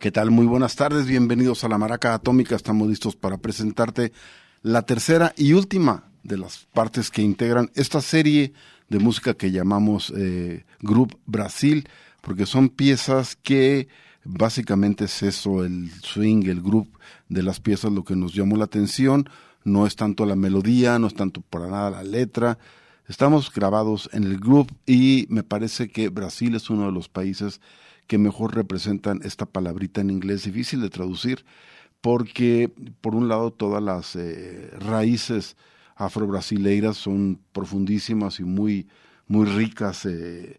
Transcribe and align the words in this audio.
¿Qué 0.00 0.10
tal? 0.10 0.30
Muy 0.30 0.46
buenas 0.46 0.76
tardes, 0.76 1.06
bienvenidos 1.06 1.62
a 1.62 1.68
la 1.68 1.76
Maraca 1.76 2.14
Atómica. 2.14 2.56
Estamos 2.56 2.88
listos 2.88 3.16
para 3.16 3.36
presentarte 3.36 4.14
la 4.62 4.80
tercera 4.80 5.34
y 5.36 5.52
última 5.52 6.10
de 6.22 6.38
las 6.38 6.66
partes 6.72 7.10
que 7.10 7.20
integran 7.20 7.70
esta 7.74 8.00
serie 8.00 8.54
de 8.88 8.98
música 8.98 9.34
que 9.34 9.50
llamamos 9.50 10.10
eh, 10.16 10.64
Group 10.80 11.18
Brasil, 11.26 11.86
porque 12.22 12.46
son 12.46 12.70
piezas 12.70 13.36
que 13.36 13.88
básicamente 14.24 15.04
es 15.04 15.22
eso, 15.22 15.66
el 15.66 15.90
swing, 16.02 16.44
el 16.46 16.62
group 16.62 16.88
de 17.28 17.42
las 17.42 17.60
piezas, 17.60 17.92
lo 17.92 18.02
que 18.02 18.16
nos 18.16 18.32
llamó 18.32 18.56
la 18.56 18.64
atención. 18.64 19.28
No 19.64 19.86
es 19.86 19.96
tanto 19.96 20.24
la 20.24 20.34
melodía, 20.34 20.98
no 20.98 21.08
es 21.08 21.14
tanto 21.14 21.42
para 21.42 21.66
nada 21.66 21.90
la 21.90 22.04
letra. 22.04 22.56
Estamos 23.06 23.52
grabados 23.52 24.08
en 24.14 24.24
el 24.24 24.40
group 24.40 24.72
y 24.86 25.26
me 25.28 25.42
parece 25.42 25.90
que 25.90 26.08
Brasil 26.08 26.54
es 26.54 26.70
uno 26.70 26.86
de 26.86 26.92
los 26.92 27.10
países 27.10 27.60
que 28.10 28.18
mejor 28.18 28.56
representan 28.56 29.20
esta 29.22 29.46
palabrita 29.46 30.00
en 30.00 30.10
inglés 30.10 30.42
difícil 30.42 30.80
de 30.80 30.90
traducir, 30.90 31.44
porque 32.00 32.68
por 33.00 33.14
un 33.14 33.28
lado 33.28 33.52
todas 33.52 33.80
las 33.80 34.16
eh, 34.16 34.68
raíces 34.80 35.56
afro-brasileiras 35.94 36.96
son 36.96 37.38
profundísimas 37.52 38.40
y 38.40 38.42
muy, 38.42 38.88
muy 39.28 39.46
ricas. 39.46 40.06
Eh, 40.06 40.58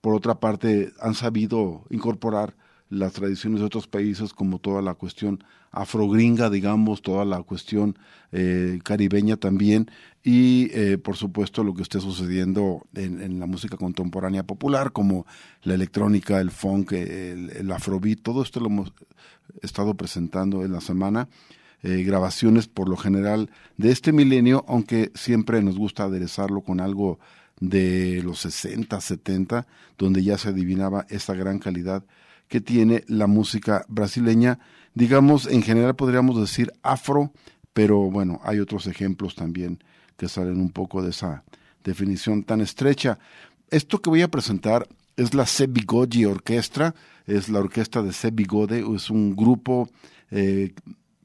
por 0.00 0.14
otra 0.14 0.38
parte, 0.38 0.92
han 1.00 1.14
sabido 1.14 1.82
incorporar 1.90 2.54
las 2.90 3.12
tradiciones 3.14 3.58
de 3.58 3.66
otros 3.66 3.88
países 3.88 4.32
como 4.32 4.60
toda 4.60 4.80
la 4.80 4.94
cuestión 4.94 5.42
afrogringa, 5.72 6.48
digamos, 6.48 7.02
toda 7.02 7.24
la 7.24 7.42
cuestión 7.42 7.98
eh, 8.30 8.78
caribeña 8.84 9.36
también 9.36 9.90
y 10.22 10.70
eh, 10.72 10.98
por 10.98 11.16
supuesto 11.16 11.64
lo 11.64 11.74
que 11.74 11.82
esté 11.82 12.00
sucediendo 12.00 12.86
en, 12.94 13.38
la 13.38 13.46
música 13.46 13.76
contemporánea 13.76 14.42
popular 14.42 14.92
como 14.92 15.26
la 15.62 15.74
electrónica, 15.74 16.40
el 16.40 16.50
funk, 16.50 16.92
el, 16.92 17.50
el 17.50 17.72
afrobeat, 17.72 18.20
todo 18.20 18.42
esto 18.42 18.60
lo 18.60 18.66
hemos 18.66 18.92
estado 19.62 19.94
presentando 19.94 20.64
en 20.64 20.72
la 20.72 20.80
semana. 20.80 21.28
Eh, 21.84 22.02
grabaciones 22.02 22.66
por 22.66 22.88
lo 22.88 22.96
general 22.96 23.50
de 23.76 23.92
este 23.92 24.12
milenio, 24.12 24.64
aunque 24.66 25.12
siempre 25.14 25.62
nos 25.62 25.78
gusta 25.78 26.04
aderezarlo 26.04 26.62
con 26.62 26.80
algo 26.80 27.20
de 27.60 28.20
los 28.24 28.40
60, 28.40 29.00
70, 29.00 29.66
donde 29.96 30.24
ya 30.24 30.38
se 30.38 30.48
adivinaba 30.48 31.06
esta 31.08 31.34
gran 31.34 31.60
calidad 31.60 32.04
que 32.48 32.60
tiene 32.60 33.04
la 33.06 33.28
música 33.28 33.84
brasileña, 33.88 34.58
digamos, 34.94 35.46
en 35.46 35.62
general 35.62 35.94
podríamos 35.94 36.40
decir 36.40 36.72
afro, 36.82 37.32
pero 37.72 38.10
bueno, 38.10 38.40
hay 38.42 38.58
otros 38.58 38.88
ejemplos 38.88 39.36
también 39.36 39.78
que 40.18 40.28
salen 40.28 40.60
un 40.60 40.70
poco 40.70 41.02
de 41.02 41.10
esa 41.10 41.44
definición 41.84 42.42
tan 42.42 42.60
estrecha. 42.60 43.18
Esto 43.70 44.02
que 44.02 44.10
voy 44.10 44.20
a 44.20 44.28
presentar 44.28 44.86
es 45.16 45.32
la 45.32 45.46
C. 45.46 45.66
Bigode 45.68 46.26
Orquestra, 46.26 46.94
es 47.26 47.48
la 47.48 47.60
orquesta 47.60 48.02
de 48.02 48.12
C. 48.12 48.30
Bigode, 48.30 48.84
es 48.94 49.08
un 49.08 49.34
grupo 49.36 49.88
eh, 50.30 50.74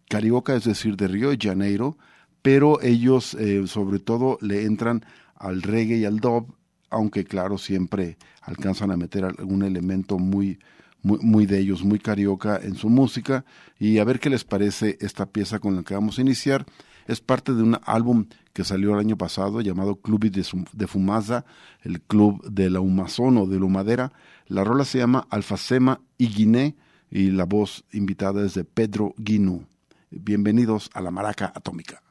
carioca, 0.07 0.55
es 0.55 0.63
decir, 0.63 0.95
de 0.95 1.07
Río 1.07 1.31
de 1.31 1.37
Janeiro, 1.41 1.97
pero 2.41 2.81
ellos 2.81 3.33
eh, 3.33 3.65
sobre 3.67 3.99
todo 3.99 4.37
le 4.41 4.63
entran 4.63 5.03
al 5.35 5.63
reggae 5.63 5.97
y 5.97 6.05
al 6.05 6.19
dub, 6.19 6.55
aunque 6.89 7.23
claro, 7.23 7.57
siempre 7.57 8.17
alcanzan 8.41 8.91
a 8.91 8.97
meter 8.97 9.25
algún 9.25 9.63
elemento 9.63 10.19
muy, 10.19 10.59
muy, 11.01 11.19
muy, 11.19 11.45
de 11.47 11.59
ellos, 11.59 11.83
muy 11.83 11.97
carioca 11.97 12.59
en 12.61 12.75
su 12.75 12.89
música, 12.89 13.43
y 13.79 13.97
a 13.97 14.03
ver 14.03 14.19
qué 14.19 14.29
les 14.29 14.43
parece 14.43 14.97
esta 15.01 15.25
pieza 15.25 15.57
con 15.57 15.75
la 15.75 15.83
que 15.83 15.95
vamos 15.95 16.19
a 16.19 16.21
iniciar. 16.21 16.65
Es 17.07 17.21
parte 17.21 17.53
de 17.53 17.63
un 17.63 17.79
álbum 17.85 18.27
que 18.53 18.63
salió 18.63 18.93
el 18.93 18.99
año 18.99 19.17
pasado 19.17 19.61
llamado 19.61 19.97
Club 19.97 20.29
de, 20.31 20.87
Fumaza, 20.87 21.45
el 21.81 22.01
club 22.01 22.43
de 22.49 22.69
la 22.69 22.79
humazón 22.79 23.37
o 23.37 23.45
de 23.45 23.59
la 23.59 23.65
humadera. 23.65 24.13
La 24.47 24.63
rola 24.63 24.85
se 24.85 24.99
llama 24.99 25.27
Alfacema 25.29 26.01
y 26.17 26.27
Guiné 26.27 26.75
y 27.09 27.31
la 27.31 27.45
voz 27.45 27.83
invitada 27.91 28.45
es 28.45 28.53
de 28.53 28.63
Pedro 28.63 29.13
Guinu. 29.17 29.65
Bienvenidos 30.11 30.89
a 30.93 31.01
la 31.01 31.11
Maraca 31.11 31.51
Atómica. 31.55 32.01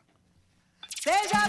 Seja 0.89 1.49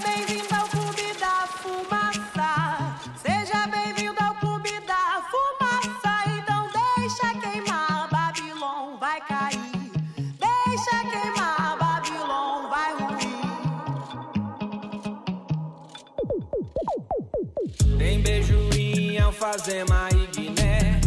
alfazema 19.44 20.08
e 20.14 20.28
Guiné. 20.28 21.02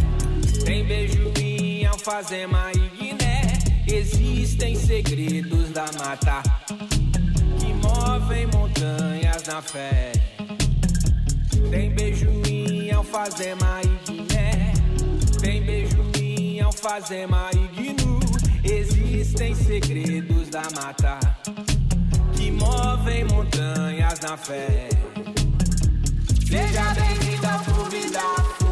Tem 0.63 0.85
beijo 0.85 1.33
em 1.39 1.85
alfazema 1.87 2.71
e 2.71 2.89
Guiné. 2.95 3.41
Existem 3.87 4.75
segredos 4.75 5.71
da 5.71 5.85
mata 5.97 6.43
que 7.59 7.73
movem 7.73 8.45
montanhas 8.47 9.43
na 9.47 9.59
fé. 9.59 10.11
Tem 11.71 11.89
beijo 11.89 12.29
em 12.47 12.91
alfazema 12.91 13.81
e 13.83 14.11
Guiné. 14.11 14.73
Tem 15.41 15.63
beijo 15.63 15.97
em 16.21 16.61
alfazema 16.61 17.49
e 17.55 17.75
Guinu. 17.75 18.19
Existem 18.63 19.55
segredos 19.55 20.49
da 20.49 20.61
mata 20.75 21.17
que 22.35 22.51
movem 22.51 23.25
montanhas 23.25 24.19
na 24.19 24.37
fé. 24.37 24.89
Seja 26.49 26.93
bem-vindo 26.93 27.45
ao 27.45 27.59
clube 27.59 28.09
da 28.09 28.66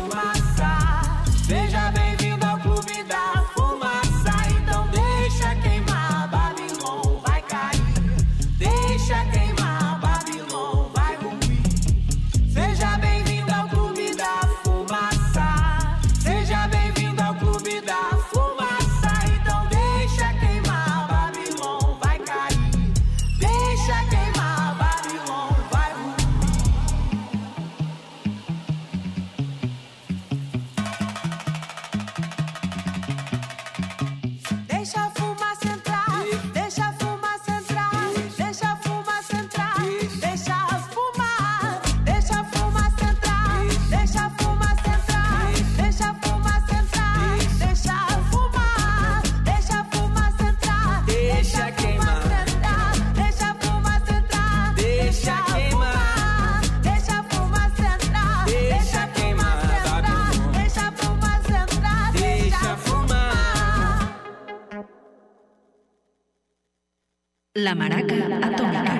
La 67.65 67.73
Maraca 67.73 68.13
Atómica. 68.13 68.93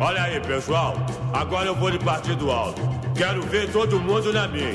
Olha 0.00 0.22
aí, 0.22 0.40
pessoal. 0.40 0.94
Agora 1.30 1.66
eu 1.66 1.74
vou 1.74 1.90
de 1.90 1.98
partido 1.98 2.50
alto. 2.50 2.80
Quero 3.14 3.42
ver 3.42 3.70
todo 3.70 4.00
mundo 4.00 4.32
na 4.32 4.48
minha. 4.48 4.72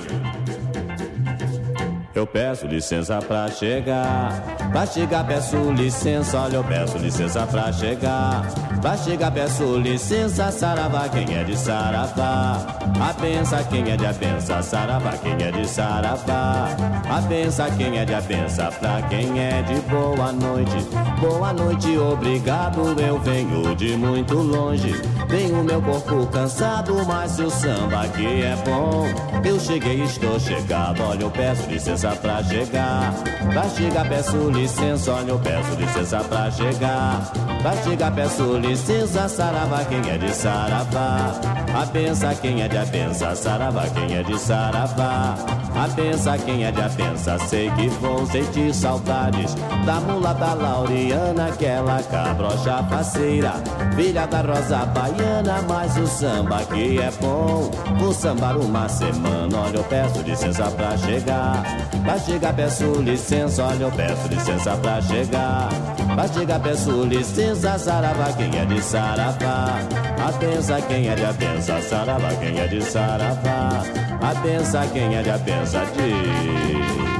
Eu 2.13 2.27
peço 2.27 2.67
licença 2.67 3.17
pra 3.17 3.47
chegar. 3.47 4.58
Pra 4.71 4.86
chegar, 4.86 5.25
peço 5.25 5.57
licença. 5.71 6.39
Olha, 6.39 6.57
eu 6.57 6.63
peço 6.63 6.98
licença 7.00 7.45
pra 7.48 7.71
chegar. 7.74 8.45
Pra 8.81 8.95
chegar, 8.95 9.31
peço 9.31 9.63
licença. 9.77 10.51
Saravá, 10.51 11.10
quem 11.10 11.36
é 11.36 11.44
de 11.44 11.57
Saravá? 11.57 12.57
A 13.01 13.13
benção, 13.13 13.63
quem 13.66 13.89
é 13.92 13.98
de 13.98 14.06
a 14.06 14.13
benção? 14.13 14.62
Saravá, 14.62 15.13
quem 15.18 15.33
é 15.33 15.51
de 15.51 15.68
Saravá? 15.68 16.69
A 17.10 17.21
benção, 17.21 17.69
quem 17.77 17.98
é 17.98 18.06
de 18.06 18.13
a 18.13 18.21
benção? 18.21 18.69
Pra 18.80 19.01
quem 19.10 19.39
é 19.39 19.62
de 19.63 19.81
boa 19.89 20.31
noite. 20.31 20.88
Boa 21.19 21.51
noite, 21.51 21.98
obrigado. 21.98 22.95
Eu 23.01 23.19
venho 23.19 23.75
de 23.75 23.98
muito 23.98 24.36
longe. 24.36 24.94
Tenho 25.27 25.63
meu 25.63 25.81
corpo 25.81 26.27
cansado, 26.27 27.04
mas 27.06 27.39
o 27.39 27.50
samba 27.50 28.04
aqui 28.04 28.44
é 28.44 28.56
bom. 28.63 29.07
Eu 29.44 29.60
cheguei, 29.60 30.04
estou 30.04 30.39
chegado. 30.39 31.01
Olha, 31.01 31.24
eu 31.24 31.31
peço 31.31 31.69
licença 31.69 32.10
pra 32.12 32.44
chegar. 32.44 33.13
Pra 33.51 33.63
chegar, 33.69 34.07
peço 34.07 34.38
licença. 34.50 34.58
Olha, 34.59 35.29
eu 35.29 35.39
peço 35.39 35.73
licença 35.75 36.19
pra 36.25 36.51
chegar. 36.51 37.31
Pra 37.61 37.71
chegar, 37.81 38.11
peço 38.11 38.57
licença. 38.57 39.29
Saravá, 39.29 39.85
quem 39.85 40.11
é 40.11 40.17
de 40.17 40.35
Saravá? 40.35 41.31
A 41.73 41.85
benção, 41.85 42.35
quem 42.35 42.61
é 42.61 42.67
de 42.67 42.77
a 42.77 42.83
benção? 42.83 43.33
Saravá, 43.38 43.88
quem 43.88 44.17
é 44.17 44.21
de 44.21 44.38
Saravá? 44.38 45.35
A 45.79 45.87
benção, 45.87 46.37
quem 46.39 46.65
é 46.65 46.73
de 46.73 46.81
a 46.81 46.89
benção? 46.89 47.39
Sei 47.47 47.71
que 47.71 47.87
vou 47.87 48.25
sentir 48.25 48.73
saudades 48.73 49.55
da 49.85 50.01
mulata 50.01 50.53
Lauriana, 50.53 51.47
aquela 51.47 52.03
cabrocha 52.03 52.83
faceira, 52.89 53.53
filha 53.95 54.27
da 54.27 54.41
Rosa 54.41 54.85
Baiana. 54.87 55.61
Mas 55.69 55.95
o 55.95 56.05
samba 56.05 56.57
aqui 56.57 56.99
é 56.99 57.09
bom. 57.21 57.71
Vou 57.97 58.13
sambar 58.13 58.57
uma 58.57 58.89
semana. 58.89 59.57
Olha, 59.57 59.77
eu 59.77 59.83
peço 59.85 60.21
licença 60.21 60.69
pra 60.71 60.97
chegar. 60.97 61.63
Pra 62.03 62.19
chegar, 62.19 62.53
peço 62.53 62.83
licença. 63.01 63.63
Olha, 63.63 63.83
eu 63.83 63.91
peço 63.91 64.27
licença 64.27 64.75
pra 64.75 65.01
chegar. 65.01 65.69
Pra 66.13 66.27
chegar, 66.27 66.59
peço 66.59 67.03
licença. 67.03 67.79
Saravá, 67.79 68.33
quem 68.33 68.59
é 68.59 68.65
de 68.65 68.81
Saravá? 68.83 69.79
A 70.27 70.31
benção, 70.33 70.81
quem 70.81 71.07
é 71.07 71.15
de 71.15 71.23
a 71.23 71.31
benção? 71.31 71.81
Saravá, 71.81 72.35
quem 72.35 72.59
é 72.59 72.67
de 72.67 72.83
Saravá? 72.83 74.08
Abença 74.21 74.86
quem 74.92 75.16
é 75.16 75.21
de 75.21 75.30
abençadir. 75.30 77.19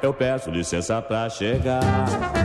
Eu 0.00 0.14
peço 0.14 0.50
licença 0.50 1.02
pra 1.02 1.28
chegar. 1.28 1.80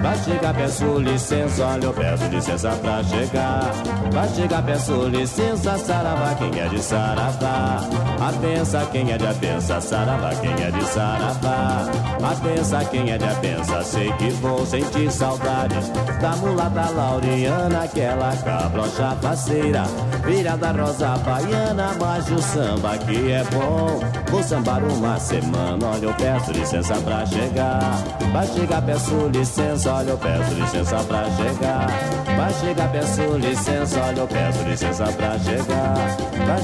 Pra 0.02 0.16
chegar, 0.16 0.54
peço 0.54 1.00
licença. 1.00 1.66
Olha, 1.66 1.86
eu 1.86 1.94
peço 1.94 2.26
licença 2.26 2.70
pra 2.72 3.04
chegar. 3.04 3.72
Pra 4.12 4.28
chegar, 4.28 4.64
peço 4.64 5.08
licença. 5.08 5.78
Saravá, 5.78 6.36
quem 6.36 6.60
é 6.60 6.68
de 6.68 6.84
Saravá? 6.84 7.80
A 8.20 8.32
benção, 8.32 8.86
quem 8.88 9.12
é 9.12 9.18
de 9.18 9.28
a 9.28 9.34
benção? 9.34 9.82
Saravá, 9.82 10.30
quem 10.36 10.52
é 10.52 10.72
de 10.72 10.84
Saravá? 10.86 11.86
A 12.24 12.36
benção, 12.36 12.86
quem 12.86 13.12
é 13.12 13.18
de 13.18 13.26
a 13.26 13.34
benção? 13.36 13.84
Sei 13.84 14.12
que 14.14 14.30
vou 14.32 14.66
sentir 14.66 15.12
saudades 15.12 15.90
da 16.22 16.36
mulata 16.38 16.90
Lauriana, 16.90 17.84
aquela 17.84 18.36
cabrocha 18.38 19.16
faceira. 19.22 19.84
Filha 20.24 20.56
da 20.56 20.72
Rosa 20.72 21.18
Baiana, 21.18 21.92
mas 22.00 22.32
o 22.32 22.42
samba 22.42 22.94
aqui 22.94 23.32
é 23.32 23.44
bom. 23.52 24.00
Vou 24.32 24.42
sambar 24.42 24.84
uma 24.84 25.20
semana. 25.20 25.86
Olha, 25.86 26.06
eu 26.06 26.14
peço 26.14 26.52
licença 26.54 26.96
pra 26.96 27.26
chegar. 27.26 28.04
Pra 28.32 28.46
chegar, 28.48 28.82
peço 28.82 29.16
licença, 29.34 29.94
olha, 29.94 30.12
eu 30.12 30.18
peço 30.18 30.54
licença 30.54 30.98
pra 31.04 31.26
chegar. 31.32 32.23
Pra 32.36 32.50
chegar, 32.50 32.92
peço 32.92 33.38
licença, 33.38 34.02
olha, 34.04 34.20
eu 34.20 34.28
peço 34.28 34.64
licença 34.70 35.06
pra 35.14 35.40
chegar. 35.40 36.18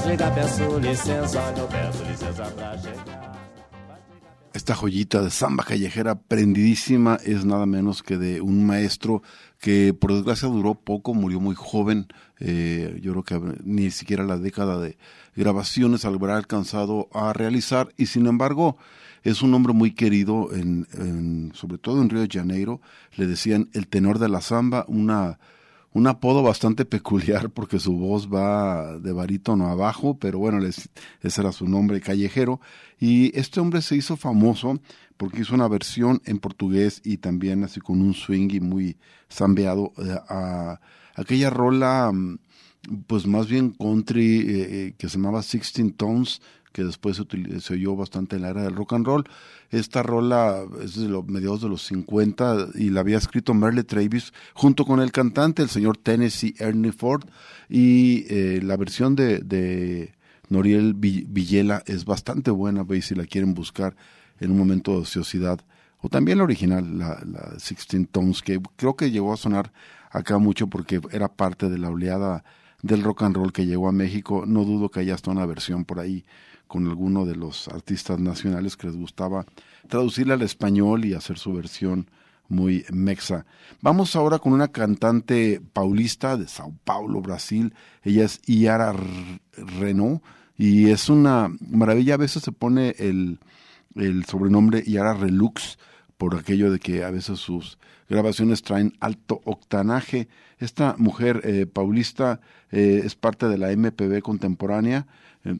Chegar, 0.04 0.34
peço 0.34 0.80
licença, 0.80 1.40
olha, 1.40 1.60
eu 1.60 1.68
peço 1.68 2.04
licença 2.04 2.44
pra 2.52 2.78
chegar. 2.78 3.30
Esta 4.52 4.74
joyita 4.74 5.24
de 5.24 5.30
samba 5.30 5.64
callejera 5.64 6.16
prendidísima 6.16 7.20
es 7.24 7.44
nada 7.46 7.66
menos 7.66 8.02
que 8.02 8.18
de 8.18 8.42
un 8.42 8.66
maestro 8.66 9.22
que 9.60 9.94
por 9.94 10.12
desgracia 10.12 10.50
duró 10.50 10.74
poco, 10.74 11.14
murió 11.14 11.40
muy 11.40 11.56
joven. 11.56 12.08
Eh, 12.40 13.00
yo 13.02 13.12
creo 13.12 13.24
que 13.24 13.58
ni 13.64 13.92
siquiera 13.92 14.24
la 14.24 14.38
década 14.38 14.80
de 14.80 14.98
grabaciones 15.36 16.04
habrá 16.04 16.36
alcanzado 16.36 17.10
a 17.14 17.32
realizar 17.32 17.90
y 17.96 18.08
sin 18.08 18.26
embargo 18.26 18.78
es 19.24 19.42
un 19.42 19.54
hombre 19.54 19.74
muy 19.74 19.92
querido, 19.92 20.50
sobre 21.54 21.78
todo 21.78 22.02
en 22.02 22.10
Río 22.10 22.22
de 22.22 22.30
Janeiro. 22.30 22.82
Le 23.18 23.28
decían 23.28 23.70
el 23.74 23.88
tenor 23.88 24.18
de 24.18 24.30
la 24.30 24.42
samba, 24.42 24.86
una, 24.88 25.40
un 25.94 26.08
apodo 26.08 26.44
bastante 26.44 26.86
peculiar 26.86 27.50
porque 27.54 27.80
su 27.80 27.94
voz 27.94 28.32
va 28.32 29.00
de 29.00 29.12
barítono 29.12 29.68
abajo, 29.68 30.18
pero 30.18 30.40
bueno, 30.40 30.60
les, 30.60 30.90
ese 31.22 31.42
era 31.42 31.52
su 31.52 31.68
nombre 31.68 32.02
callejero. 32.02 32.60
Y 33.00 33.38
este 33.38 33.60
hombre 33.60 33.82
se 33.82 33.96
hizo 33.96 34.18
famoso 34.18 34.80
porque 35.18 35.42
hizo 35.42 35.56
una 35.56 35.68
versión 35.68 36.22
en 36.26 36.40
portugués 36.40 37.02
y 37.04 37.18
también 37.18 37.64
así 37.64 37.80
con 37.80 38.02
un 38.02 38.14
swing 38.14 38.50
y 38.52 38.60
muy 38.60 38.98
zambeado 39.30 39.94
eh, 39.98 40.18
a 40.30 40.80
aquella 41.16 41.50
rola 41.50 42.12
pues 43.08 43.28
más 43.28 43.48
bien 43.48 43.72
country 43.72 44.46
eh, 44.48 44.96
que 44.98 45.10
se 45.10 45.18
llamaba 45.18 45.44
Sixteen 45.44 45.92
Tones 45.92 46.42
que 46.72 46.84
después 46.84 47.18
se, 47.18 47.60
se, 47.60 47.74
oyó 47.74 47.96
bastante 47.96 48.36
en 48.36 48.44
la 48.44 48.50
era 48.50 48.64
del 48.64 48.76
rock 48.76 48.94
and 48.94 49.06
roll. 49.06 49.24
Esta 49.72 50.04
rola 50.04 50.64
es 50.84 50.96
de 50.96 51.08
los 51.08 51.28
mediados 51.28 51.62
de 51.62 51.70
los 51.70 51.86
50 51.88 52.70
y 52.76 52.90
la 52.90 53.02
había 53.02 53.18
escrito 53.18 53.54
Merle 53.54 53.84
Travis 53.84 54.34
junto 54.54 54.86
con 54.86 55.00
el 55.00 55.12
cantante, 55.12 55.62
el 55.62 55.70
señor 55.70 55.98
Tennessee 55.98 56.56
Ernie 56.60 56.92
Ford, 56.92 57.24
y 57.70 58.26
eh, 58.30 58.62
la 58.64 58.78
versión 58.78 59.16
de, 59.16 59.40
de 59.40 60.14
Noriel 60.50 60.94
Villela 60.94 61.84
es 61.86 62.06
bastante 62.06 62.52
buena, 62.52 62.84
veis 62.84 63.06
si 63.06 63.16
la 63.16 63.26
quieren 63.26 63.54
buscar 63.54 63.96
en 64.40 64.52
un 64.52 64.58
momento 64.58 64.92
de 64.92 65.00
ociosidad. 65.00 65.60
O 66.02 66.10
también 66.10 66.38
la 66.38 66.46
original, 66.46 66.98
la, 66.98 67.22
la 67.26 67.60
Sixteen 67.60 68.06
Tones, 68.06 68.42
que 68.42 68.62
creo 68.76 68.96
que 68.96 69.12
llegó 69.12 69.34
a 69.34 69.38
sonar 69.38 69.72
acá 70.10 70.38
mucho 70.38 70.68
porque 70.68 71.02
era 71.12 71.28
parte 71.28 71.70
de 71.70 71.78
la 71.78 71.90
oleada 71.90 72.44
del 72.82 73.04
rock 73.04 73.24
and 73.24 73.36
roll 73.36 73.52
que 73.52 73.66
llegó 73.66 73.88
a 73.88 73.92
México. 73.92 74.46
No 74.48 74.64
dudo 74.64 74.90
que 74.90 75.02
haya 75.02 75.16
hasta 75.16 75.32
una 75.32 75.46
versión 75.46 75.86
por 75.86 76.00
ahí 76.00 76.26
con 76.70 76.88
alguno 76.88 77.26
de 77.26 77.36
los 77.36 77.68
artistas 77.68 78.20
nacionales 78.20 78.78
que 78.78 78.86
les 78.88 78.96
gustaba 78.96 79.44
traducirla 79.88 80.36
al 80.36 80.44
español 80.44 81.04
y 81.04 81.16
hacer 81.16 81.40
su 81.40 81.52
versión 81.52 82.10
muy 82.48 82.86
mexa. 82.92 83.48
Vamos 83.82 84.16
ahora 84.16 84.38
con 84.38 84.54
una 84.54 84.68
cantante 84.68 85.62
paulista 85.74 86.38
de 86.38 86.48
Sao 86.48 86.72
Paulo, 86.84 87.22
Brasil. 87.22 87.74
Ella 88.04 88.24
es 88.24 88.40
Iara 88.46 88.94
Renault 89.58 90.22
y 90.58 90.92
es 90.92 91.10
una 91.10 91.52
maravilla. 91.60 92.14
A 92.14 92.18
veces 92.18 92.44
se 92.44 92.52
pone 92.52 92.96
el, 93.00 93.40
el 93.96 94.26
sobrenombre 94.26 94.84
Iara 94.86 95.16
Relux 95.16 95.80
por 96.18 96.36
aquello 96.36 96.72
de 96.72 96.80
que 96.80 97.04
a 97.04 97.10
veces 97.10 97.40
sus 97.40 97.80
grabaciones 98.08 98.62
traen 98.62 98.94
alto 99.00 99.42
octanaje. 99.44 100.28
Esta 100.60 100.96
mujer 101.00 101.42
eh, 101.46 101.66
paulista 101.66 102.42
eh, 102.72 103.02
es 103.04 103.16
parte 103.16 103.48
de 103.48 103.58
la 103.58 103.76
MPB 103.76 104.22
contemporánea 104.22 105.08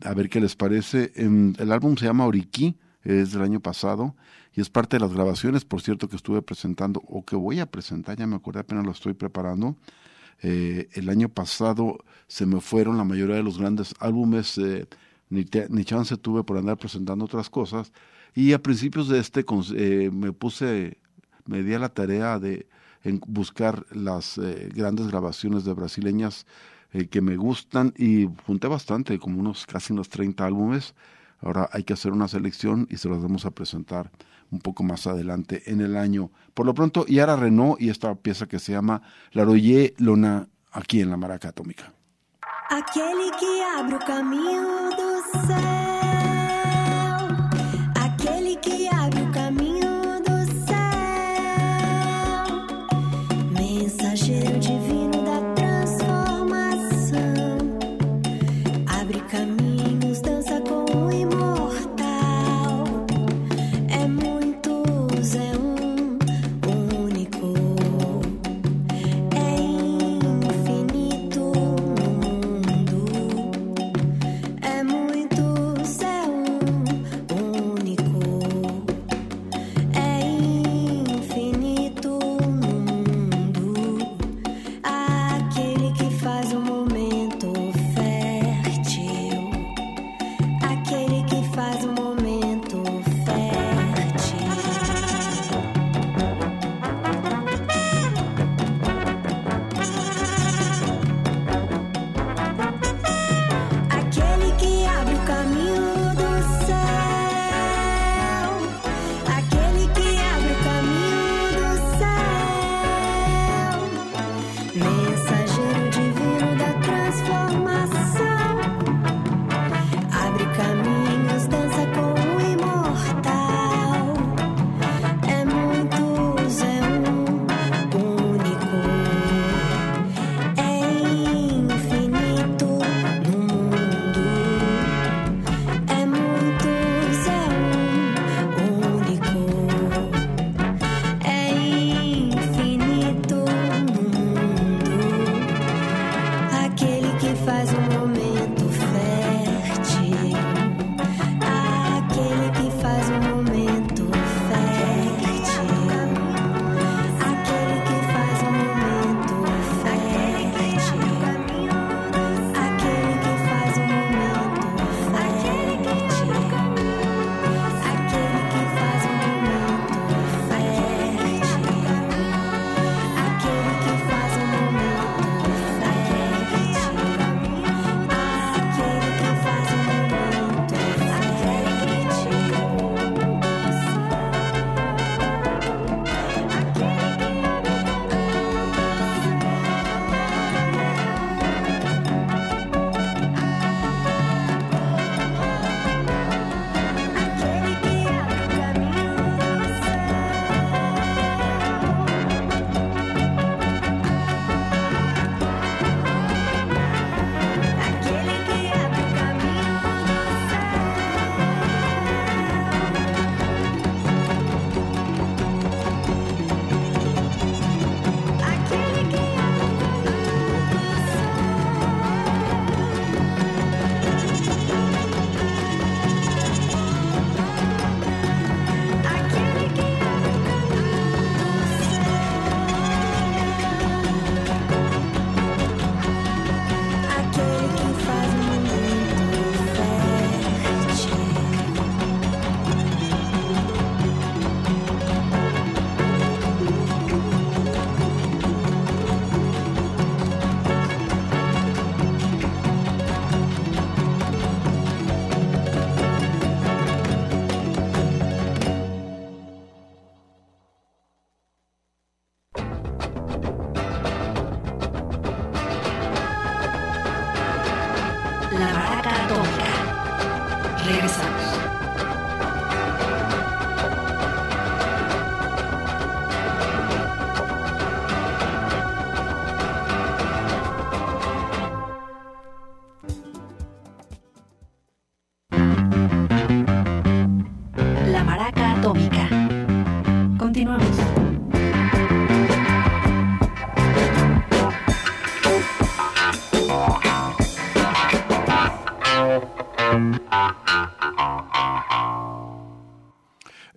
a 0.04 0.14
ver 0.14 0.30
qué 0.30 0.40
les 0.40 0.56
parece. 0.56 1.12
El 1.16 1.72
álbum 1.72 1.96
se 1.96 2.06
llama 2.06 2.26
Oriquí, 2.26 2.78
es 3.04 3.32
del 3.32 3.42
año 3.42 3.60
pasado 3.60 4.16
y 4.54 4.62
es 4.62 4.70
parte 4.70 4.98
de 4.98 5.02
las 5.02 5.14
grabaciones, 5.14 5.64
por 5.66 5.82
cierto, 5.82 6.10
que 6.10 6.16
estuve 6.16 6.42
presentando 6.42 7.02
o 7.08 7.24
que 7.24 7.36
voy 7.36 7.60
a 7.60 7.66
presentar, 7.66 8.18
ya 8.18 8.28
me 8.28 8.36
acordé, 8.36 8.60
apenas 8.60 8.86
lo 8.86 8.92
estoy 8.92 9.14
preparando. 9.14 9.78
Eh, 10.42 10.90
el 10.94 11.10
año 11.10 11.30
pasado 11.30 11.98
se 12.28 12.46
me 12.46 12.62
fueron 12.62 12.98
la 12.98 13.04
mayoría 13.04 13.36
de 13.36 13.44
los 13.44 13.58
grandes 13.58 13.94
álbumes, 14.00 14.58
eh, 14.58 14.88
ni, 15.30 15.46
chance 15.86 16.18
tuve 16.18 16.44
por 16.44 16.58
andar 16.58 16.78
presentando 16.78 17.26
otras 17.26 17.50
cosas. 17.50 17.92
Y 18.36 18.54
a 18.54 18.62
principios 18.62 19.08
de 19.08 19.20
este 19.20 19.46
eh, 19.76 20.10
me 20.12 20.32
puse, 20.34 20.98
me 21.46 21.64
di 21.64 21.74
a 21.74 21.80
la 21.80 21.90
tarea 21.90 22.40
de 22.40 22.68
buscar 23.28 23.86
las 23.92 24.38
eh, 24.38 24.70
grandes 24.74 25.08
grabaciones 25.08 25.64
de 25.64 25.74
brasileñas 25.74 26.46
eh, 26.92 27.08
que 27.08 27.22
me 27.22 27.36
gustan 27.36 27.94
y 27.98 28.28
junté 28.48 28.68
bastante, 28.68 29.20
como 29.20 29.40
unos 29.40 29.68
casi 29.68 29.94
unos 29.94 30.10
30 30.10 30.44
álbumes. 30.44 30.96
Ahora 31.42 31.70
hay 31.72 31.84
que 31.84 31.94
hacer 31.94 32.12
una 32.12 32.28
selección 32.28 32.88
y 32.90 32.98
se 32.98 33.08
los 33.08 33.22
vamos 33.22 33.46
a 33.46 33.52
presentar 33.52 34.12
un 34.52 34.60
poco 34.60 34.84
más 34.84 35.06
adelante 35.06 35.72
en 35.72 35.82
el 35.82 35.96
año. 35.96 36.32
Por 36.54 36.66
lo 36.66 36.74
pronto, 36.74 37.06
Yara 37.06 37.36
Renault 37.36 37.80
y 37.80 37.90
esta 37.90 38.16
pieza 38.16 38.48
que 38.48 38.58
se 38.58 38.72
llama 38.72 39.04
La 39.32 39.46
Royer 39.46 39.94
Lona, 40.00 40.48
aquí 40.72 41.02
en 41.02 41.12
la 41.12 41.18
Maraca 41.18 41.50
Atómica. 41.50 41.94
Aquel 42.72 43.32
que 43.40 43.64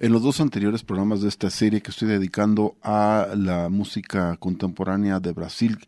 En 0.03 0.11
los 0.11 0.21
dos 0.21 0.41
anteriores 0.41 0.83
programas 0.83 1.23
de 1.23 1.29
esta 1.29 1.49
serie 1.49 1.81
que 1.81 1.93
estoy 1.93 2.09
dedicando 2.09 2.75
a 2.83 3.29
la 3.37 3.69
música 3.69 4.37
contemporánea 4.37 5.21
de 5.21 5.31
Brasil 5.31 5.79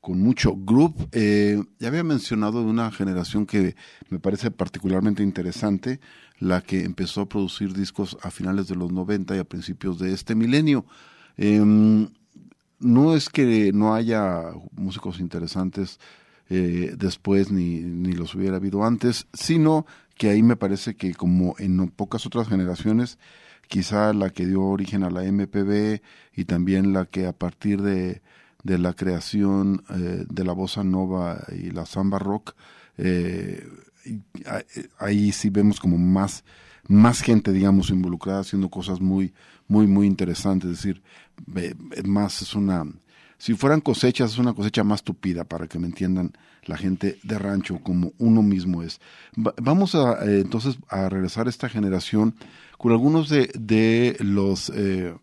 con 0.00 0.18
mucho 0.18 0.56
group, 0.56 1.08
eh, 1.12 1.62
ya 1.78 1.86
había 1.86 2.02
mencionado 2.02 2.64
de 2.64 2.66
una 2.68 2.90
generación 2.90 3.46
que 3.46 3.76
me 4.08 4.18
parece 4.18 4.50
particularmente 4.50 5.22
interesante, 5.22 6.00
la 6.40 6.62
que 6.62 6.82
empezó 6.82 7.20
a 7.20 7.28
producir 7.28 7.72
discos 7.72 8.18
a 8.22 8.32
finales 8.32 8.66
de 8.66 8.74
los 8.74 8.90
90 8.90 9.36
y 9.36 9.38
a 9.38 9.44
principios 9.44 10.00
de 10.00 10.14
este 10.14 10.34
milenio. 10.34 10.84
Em, 11.36 12.08
no 12.80 13.14
es 13.14 13.28
que 13.28 13.70
no 13.72 13.94
haya 13.94 14.46
músicos 14.72 15.20
interesantes 15.20 16.00
eh, 16.48 16.94
después 16.98 17.52
ni, 17.52 17.78
ni 17.78 18.14
los 18.14 18.34
hubiera 18.34 18.56
habido 18.56 18.84
antes, 18.84 19.28
sino 19.32 19.86
que 20.16 20.28
ahí 20.28 20.42
me 20.42 20.56
parece 20.56 20.96
que 20.96 21.14
como 21.14 21.54
en 21.60 21.88
pocas 21.90 22.26
otras 22.26 22.48
generaciones, 22.48 23.16
quizá 23.70 24.12
la 24.12 24.30
que 24.30 24.46
dio 24.46 24.62
origen 24.64 25.04
a 25.04 25.10
la 25.10 25.22
MPB 25.22 26.02
y 26.34 26.44
también 26.44 26.92
la 26.92 27.06
que 27.06 27.26
a 27.26 27.32
partir 27.32 27.80
de, 27.80 28.20
de 28.64 28.78
la 28.78 28.94
creación 28.94 29.84
eh, 29.90 30.26
de 30.28 30.44
la 30.44 30.52
bossa 30.52 30.82
nova 30.82 31.44
y 31.52 31.70
la 31.70 31.86
samba 31.86 32.18
rock, 32.18 32.56
eh, 32.98 33.64
eh, 34.04 34.88
ahí 34.98 35.30
sí 35.30 35.50
vemos 35.50 35.78
como 35.78 35.98
más, 35.98 36.42
más 36.88 37.20
gente, 37.22 37.52
digamos, 37.52 37.90
involucrada 37.90 38.40
haciendo 38.40 38.68
cosas 38.70 39.00
muy, 39.00 39.32
muy, 39.68 39.86
muy 39.86 40.08
interesantes. 40.08 40.70
Es 40.70 40.76
decir, 40.78 41.02
más 42.04 42.42
es 42.42 42.54
una 42.54 42.84
si 43.40 43.54
fueran 43.54 43.80
cosechas, 43.80 44.32
es 44.32 44.38
una 44.38 44.52
cosecha 44.52 44.84
más 44.84 45.02
tupida, 45.02 45.44
para 45.44 45.66
que 45.66 45.78
me 45.78 45.86
entiendan 45.86 46.32
la 46.66 46.76
gente 46.76 47.18
de 47.22 47.38
rancho, 47.38 47.78
como 47.82 48.12
uno 48.18 48.42
mismo 48.42 48.82
es. 48.82 49.00
Va- 49.36 49.54
vamos 49.60 49.94
a, 49.94 50.24
eh, 50.26 50.40
entonces 50.40 50.78
a 50.88 51.08
regresar 51.08 51.46
a 51.46 51.50
esta 51.50 51.68
generación 51.70 52.34
con 52.76 52.92
algunos 52.92 53.30
de, 53.30 53.50
de 53.58 54.16
los, 54.20 54.70
eh, 54.74 55.14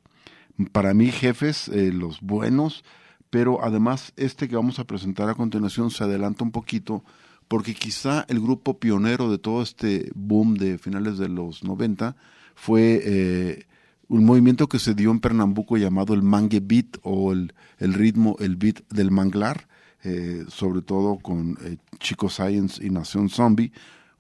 para 0.71 0.93
mí, 0.95 1.12
jefes, 1.12 1.67
eh, 1.69 1.91
los 1.93 2.21
buenos, 2.21 2.83
pero 3.29 3.63
además 3.63 4.13
este 4.17 4.47
que 4.47 4.55
vamos 4.55 4.79
a 4.79 4.86
presentar 4.86 5.29
a 5.29 5.36
continuación 5.36 5.91
se 5.91 6.03
adelanta 6.03 6.43
un 6.43 6.51
poquito 6.51 7.03
porque 7.47 7.75
quizá 7.75 8.25
el 8.29 8.39
grupo 8.39 8.79
pionero 8.79 9.29
de 9.29 9.38
todo 9.38 9.62
este 9.62 10.09
boom 10.15 10.55
de 10.55 10.77
finales 10.79 11.17
de 11.19 11.29
los 11.29 11.63
90 11.63 12.15
fue 12.55 13.00
eh, 13.05 13.65
un 14.09 14.25
movimiento 14.25 14.67
que 14.67 14.79
se 14.79 14.93
dio 14.93 15.11
en 15.11 15.19
Pernambuco 15.19 15.77
llamado 15.77 16.13
el 16.13 16.23
mangue 16.23 16.59
beat 16.61 16.97
o 17.03 17.33
el, 17.33 17.53
el 17.79 17.93
ritmo, 17.93 18.35
el 18.39 18.55
beat 18.55 18.87
del 18.89 19.11
manglar, 19.11 19.67
eh, 20.03 20.45
sobre 20.47 20.81
todo 20.81 21.17
con 21.19 21.57
eh, 21.63 21.77
Chico 21.99 22.29
Science 22.29 22.85
y 22.85 22.89
Nación 22.89 23.29
Zombie. 23.29 23.71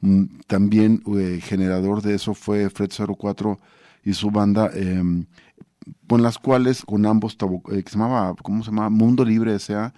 Mm, 0.01 0.23
También 0.47 1.03
eh, 1.17 1.39
generador 1.41 2.01
de 2.01 2.15
eso 2.15 2.33
fue 2.33 2.69
Fred 2.69 2.91
04 3.17 3.59
y 4.03 4.13
su 4.13 4.31
banda, 4.31 4.69
eh, 4.73 5.01
con 6.07 6.21
las 6.21 6.37
cuales, 6.37 6.83
con 6.83 7.05
ambos, 7.05 7.37
que 7.37 7.83
se 7.85 7.97
llamaba, 7.97 8.35
¿cómo 8.41 8.63
se 8.63 8.71
llama? 8.71 8.89
Mundo 8.89 9.23
Libre 9.23 9.55
S.A., 9.55 9.93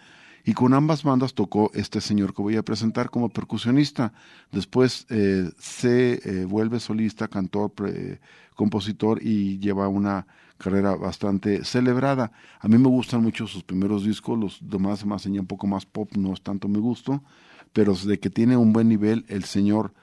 y 0.50 0.54
con 0.56 0.74
ambas 0.74 1.04
bandas 1.04 1.36
tocó 1.36 1.70
este 1.76 2.02
señor 2.02 2.34
que 2.34 2.42
voy 2.42 2.58
a 2.58 2.64
presentar 2.64 3.12
como 3.12 3.30
percusionista. 3.30 4.14
Después 4.52 5.06
eh, 5.12 5.52
se 5.60 6.14
eh, 6.24 6.46
vuelve 6.46 6.80
solista, 6.80 7.28
cantor, 7.28 7.70
pre- 7.70 8.20
compositor 8.56 9.22
y 9.22 9.60
lleva 9.60 9.88
una 9.88 10.26
carrera 10.58 10.96
bastante 10.96 11.64
celebrada. 11.64 12.32
A 12.62 12.68
mí 12.68 12.80
me 12.80 12.88
gustan 12.88 13.22
mucho 13.22 13.46
sus 13.46 13.64
primeros 13.64 14.04
discos, 14.04 14.40
los 14.40 14.58
demás 14.60 15.02
se 15.02 15.06
me 15.06 15.14
hacen 15.14 15.40
un 15.40 15.46
poco 15.46 15.68
más 15.68 15.86
pop, 15.86 16.10
no 16.18 16.34
es 16.34 16.42
tanto 16.42 16.68
mi 16.68 16.80
gusto, 16.80 17.24
pero 17.72 17.94
de 17.94 18.20
que 18.20 18.32
tiene 18.32 18.58
un 18.58 18.74
buen 18.74 18.90
nivel 18.90 19.26
el 19.28 19.44
señor 19.44 19.94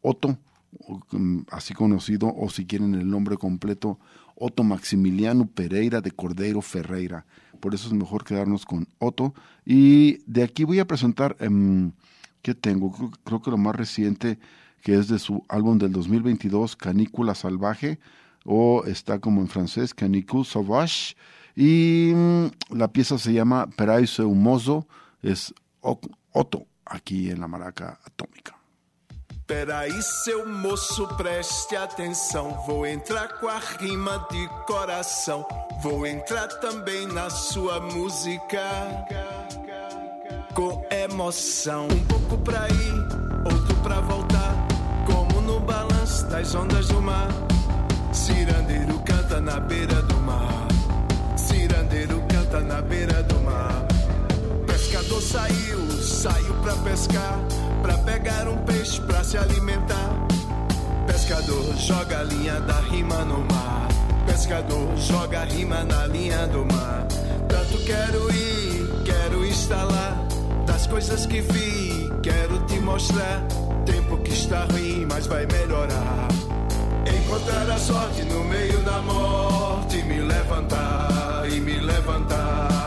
Otto, 0.00 0.38
mm, 1.10 1.40
así 1.50 1.74
conocido, 1.74 2.34
o 2.34 2.48
si 2.48 2.64
quieren 2.64 2.94
el 2.94 3.10
nombre 3.10 3.36
completo, 3.36 3.98
Otto 4.34 4.64
Maximiliano 4.64 5.44
Pereira 5.46 6.00
de 6.00 6.10
Cordeiro 6.10 6.62
Ferreira. 6.62 7.26
Por 7.60 7.74
eso 7.74 7.88
es 7.88 7.92
mejor 7.92 8.24
quedarnos 8.24 8.64
con 8.64 8.88
Otto. 8.98 9.34
Y 9.64 10.18
de 10.26 10.42
aquí 10.42 10.64
voy 10.64 10.78
a 10.78 10.86
presentar, 10.86 11.36
em, 11.40 11.92
¿qué 12.42 12.54
tengo? 12.54 12.92
Creo, 13.24 13.42
que 13.42 13.50
lo 13.50 13.58
más 13.58 13.76
reciente, 13.76 14.38
que 14.82 14.94
es 14.94 15.08
de 15.08 15.18
su 15.18 15.44
álbum 15.48 15.78
del 15.78 15.92
2022, 15.92 16.76
Canícula 16.76 17.34
Salvaje, 17.34 17.98
o 18.44 18.84
está 18.86 19.18
como 19.18 19.40
en 19.40 19.48
francés, 19.48 19.94
Canicule 19.94 20.44
Sauvage. 20.44 21.14
Y 21.54 22.12
mm, 22.14 22.76
la 22.76 22.92
pieza 22.92 23.18
se 23.18 23.32
llama 23.32 23.68
Paraíso 23.76 24.26
Humoso, 24.26 24.86
es 25.22 25.54
Otto, 25.80 26.66
aquí 26.84 27.30
en 27.30 27.40
la 27.40 27.48
maraca 27.48 28.00
atómica. 28.04 28.59
Peraí, 29.50 30.00
seu 30.00 30.48
moço, 30.48 31.08
preste 31.16 31.74
atenção. 31.74 32.62
Vou 32.68 32.86
entrar 32.86 33.40
com 33.40 33.48
a 33.48 33.58
rima 33.58 34.24
de 34.30 34.46
coração. 34.64 35.44
Vou 35.82 36.06
entrar 36.06 36.46
também 36.46 37.08
na 37.08 37.28
sua 37.28 37.80
música. 37.80 38.62
Com 40.54 40.86
emoção. 40.88 41.88
Um 41.88 42.06
pouco 42.06 42.38
pra 42.44 42.68
ir, 42.68 43.52
outro 43.52 43.74
pra 43.82 44.00
voltar. 44.02 44.54
Como 45.04 45.40
no 45.40 45.58
balanço 45.58 46.28
das 46.28 46.54
ondas 46.54 46.86
do 46.86 47.02
mar. 47.02 47.28
Cirandeiro 48.12 49.00
canta 49.00 49.40
na 49.40 49.58
beira 49.58 50.00
do 50.02 50.16
mar. 50.18 50.68
Cirandeiro 51.36 52.22
canta 52.28 52.60
na 52.60 52.80
beira 52.80 53.20
do 53.24 53.40
mar. 53.40 53.89
Pescador 55.20 55.48
saiu, 55.50 56.02
saiu 56.02 56.54
pra 56.62 56.74
pescar, 56.76 57.38
pra 57.82 57.98
pegar 57.98 58.48
um 58.48 58.56
peixe 58.64 58.98
pra 59.02 59.22
se 59.22 59.36
alimentar. 59.36 60.26
Pescador 61.06 61.76
joga 61.76 62.20
a 62.20 62.22
linha 62.22 62.58
da 62.60 62.80
rima 62.80 63.22
no 63.26 63.40
mar. 63.40 63.88
Pescador 64.26 64.96
joga 64.96 65.40
a 65.40 65.44
rima 65.44 65.84
na 65.84 66.06
linha 66.06 66.46
do 66.46 66.64
mar. 66.64 67.06
Tanto 67.48 67.84
quero 67.84 68.34
ir, 68.34 68.88
quero 69.04 69.44
estar 69.44 69.84
lá. 69.84 70.26
Das 70.66 70.86
coisas 70.86 71.26
que 71.26 71.42
vi, 71.42 72.10
quero 72.22 72.58
te 72.60 72.80
mostrar. 72.80 73.42
Tempo 73.84 74.16
que 74.18 74.32
está 74.32 74.64
ruim, 74.72 75.04
mas 75.06 75.26
vai 75.26 75.44
melhorar. 75.44 76.28
Encontrar 77.06 77.70
a 77.70 77.78
sorte 77.78 78.22
no 78.22 78.42
meio 78.44 78.80
da 78.84 79.02
morte, 79.02 80.02
me 80.02 80.20
levantar 80.20 81.44
e 81.50 81.60
me 81.60 81.78
levantar. 81.78 82.79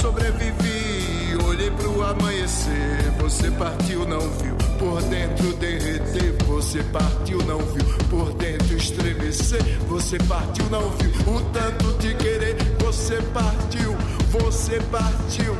Sobrevivi, 0.00 1.36
olhei 1.44 1.70
pro 1.70 2.02
amanhecer. 2.02 3.12
Você 3.20 3.50
partiu, 3.50 4.06
não 4.06 4.20
viu? 4.20 4.56
Por 4.78 5.02
dentro 5.02 5.52
derreter, 5.54 6.32
você 6.46 6.82
partiu, 6.84 7.38
não 7.44 7.58
viu? 7.58 7.84
Por 8.08 8.32
dentro 8.34 8.76
estremecer, 8.76 9.62
você 9.88 10.18
partiu, 10.18 10.64
não 10.70 10.90
viu? 10.90 11.10
O 11.34 11.40
tanto 11.52 11.92
de 11.98 12.14
querer, 12.14 12.56
você 12.78 13.20
partiu, 13.34 13.94
você 14.30 14.80
partiu. 14.90 15.54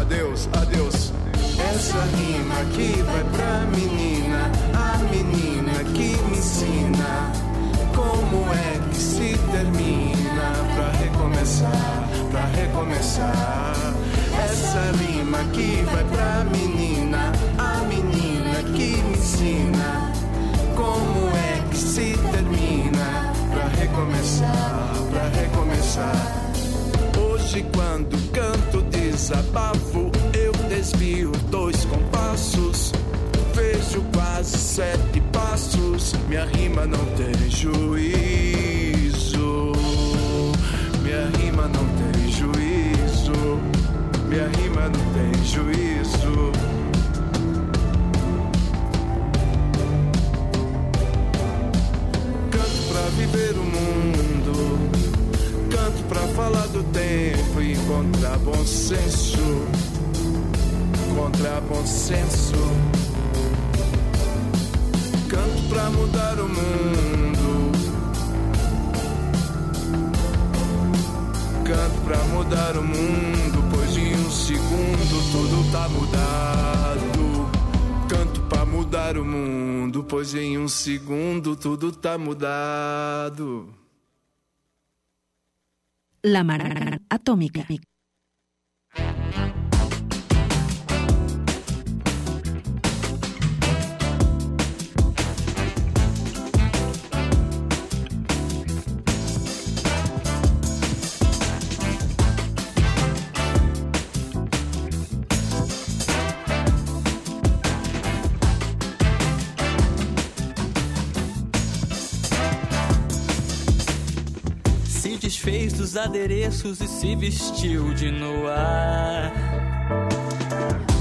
Adeus, 0.00 0.48
adeus. 0.52 1.12
Essa 1.72 2.00
rima 2.16 2.54
aqui 2.62 3.00
vai 3.02 3.24
pra 3.32 3.60
menina, 3.76 4.50
a 4.74 4.98
menina 5.04 5.84
que 5.94 6.16
me 6.24 6.38
ensina 6.38 7.53
recomeçar. 12.46 13.74
Essa 14.44 14.92
rima 14.98 15.40
aqui 15.40 15.84
vai 15.92 16.04
pra 16.04 16.44
menina, 16.44 17.32
a 17.58 17.78
menina 17.84 18.62
que 18.74 19.02
me 19.02 19.16
ensina 19.16 20.12
como 20.74 21.30
é 21.36 21.62
que 21.70 21.76
se 21.76 22.18
termina 22.32 23.32
pra 23.52 23.68
recomeçar, 23.68 24.92
pra 25.10 25.28
recomeçar. 25.28 26.44
Hoje 27.18 27.64
quando 27.74 28.16
canto 28.32 28.82
desabafo, 28.90 30.10
eu 30.32 30.52
desvio 30.68 31.30
dois 31.50 31.84
compassos. 31.84 32.92
Vejo 33.54 34.02
quase 34.12 34.58
sete 34.58 35.20
passos, 35.32 36.14
minha 36.28 36.44
rima 36.44 36.84
não 36.86 37.04
tem 37.14 37.48
juízo. 37.48 38.64
Minha 41.02 41.28
rima 41.38 41.68
não 41.68 41.93
juízo. 42.34 43.60
Minha 44.28 44.48
rima 44.48 44.88
não 44.88 45.04
tem 45.14 45.44
juízo. 45.44 46.52
Canto 52.50 52.82
pra 52.90 53.02
viver 53.16 53.52
o 53.52 53.64
mundo. 53.64 54.54
Canto 55.70 56.02
pra 56.08 56.20
falar 56.34 56.66
do 56.68 56.82
tempo 56.84 57.60
e 57.60 57.72
encontrar 57.72 58.38
bom 58.38 58.64
senso. 58.66 59.66
Encontrar 61.10 61.60
bom 61.62 61.86
senso. 61.86 62.56
Canto 65.28 65.68
pra 65.68 65.90
mudar 65.90 66.40
o 66.40 66.48
mundo. 66.48 67.33
Pra 72.04 72.22
mudar 72.24 72.76
o 72.76 72.82
mundo, 72.82 73.64
pois 73.72 73.96
em 73.96 74.14
um 74.14 74.30
segundo 74.30 75.32
tudo 75.32 75.72
tá 75.72 75.88
mudado. 75.88 77.50
Canto 78.08 78.42
pra 78.42 78.64
mudar 78.64 79.16
o 79.16 79.24
mundo, 79.24 80.04
pois 80.04 80.34
em 80.34 80.58
um 80.58 80.68
segundo 80.68 81.56
tudo 81.56 81.90
tá 81.90 82.18
mudado. 82.18 83.74
La 86.22 86.42
atómica. 87.10 87.66
Os 115.46 115.94
adereços 115.94 116.80
e 116.80 116.88
se 116.88 117.14
vestiu 117.14 117.92
de 117.92 118.10
noar. 118.10 119.30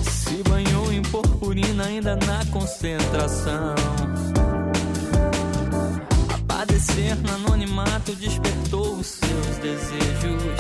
Se 0.04 0.44
banhou 0.50 0.92
em 0.92 1.02
purpurina 1.02 1.86
ainda 1.86 2.18
na 2.18 2.46
concentração. 2.52 3.74
A 6.28 6.38
padecer 6.46 7.16
no 7.22 7.36
anonimato 7.36 8.14
despertou 8.16 8.96
os 8.96 9.08
seus 9.08 9.58
desejos. 9.62 10.60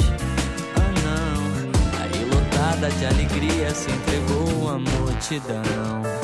Ah 0.77 0.93
não, 1.03 1.99
aí 1.99 2.23
lotada 2.23 2.89
de 2.89 3.05
alegria 3.05 3.69
se 3.75 3.91
entregou 3.91 4.69
à 4.69 4.79
multidão. 4.79 6.22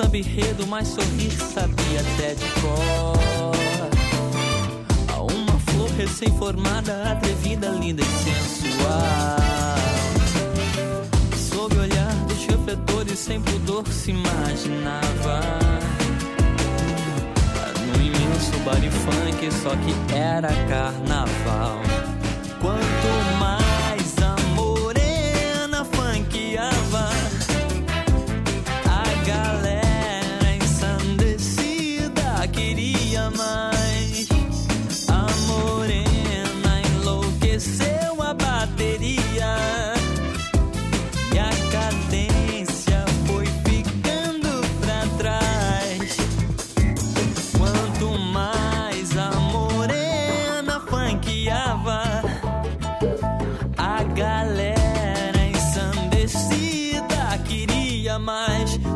Samba 0.00 0.16
enredo, 0.16 0.66
mas 0.66 0.88
sorrir 0.88 1.30
sabia 1.30 2.00
até 2.00 2.34
de 2.34 2.44
cor. 2.60 3.52
A 5.12 5.20
uma 5.20 5.58
flor 5.58 5.90
recém-formada, 5.90 7.12
atrevida, 7.12 7.68
linda 7.68 8.00
e 8.00 8.06
sensual. 8.06 9.36
Sob 11.36 11.76
o 11.76 11.80
olhar 11.80 12.14
dos 12.26 12.46
refletores, 12.46 13.18
sem 13.18 13.42
pudor 13.42 13.86
se 13.88 14.12
imaginava. 14.12 15.40
No 17.86 18.02
imenso 18.02 18.56
baile 18.64 18.90
funk, 18.90 19.52
só 19.52 19.70
que 19.70 20.14
era 20.14 20.48
carnaval. 20.66 21.99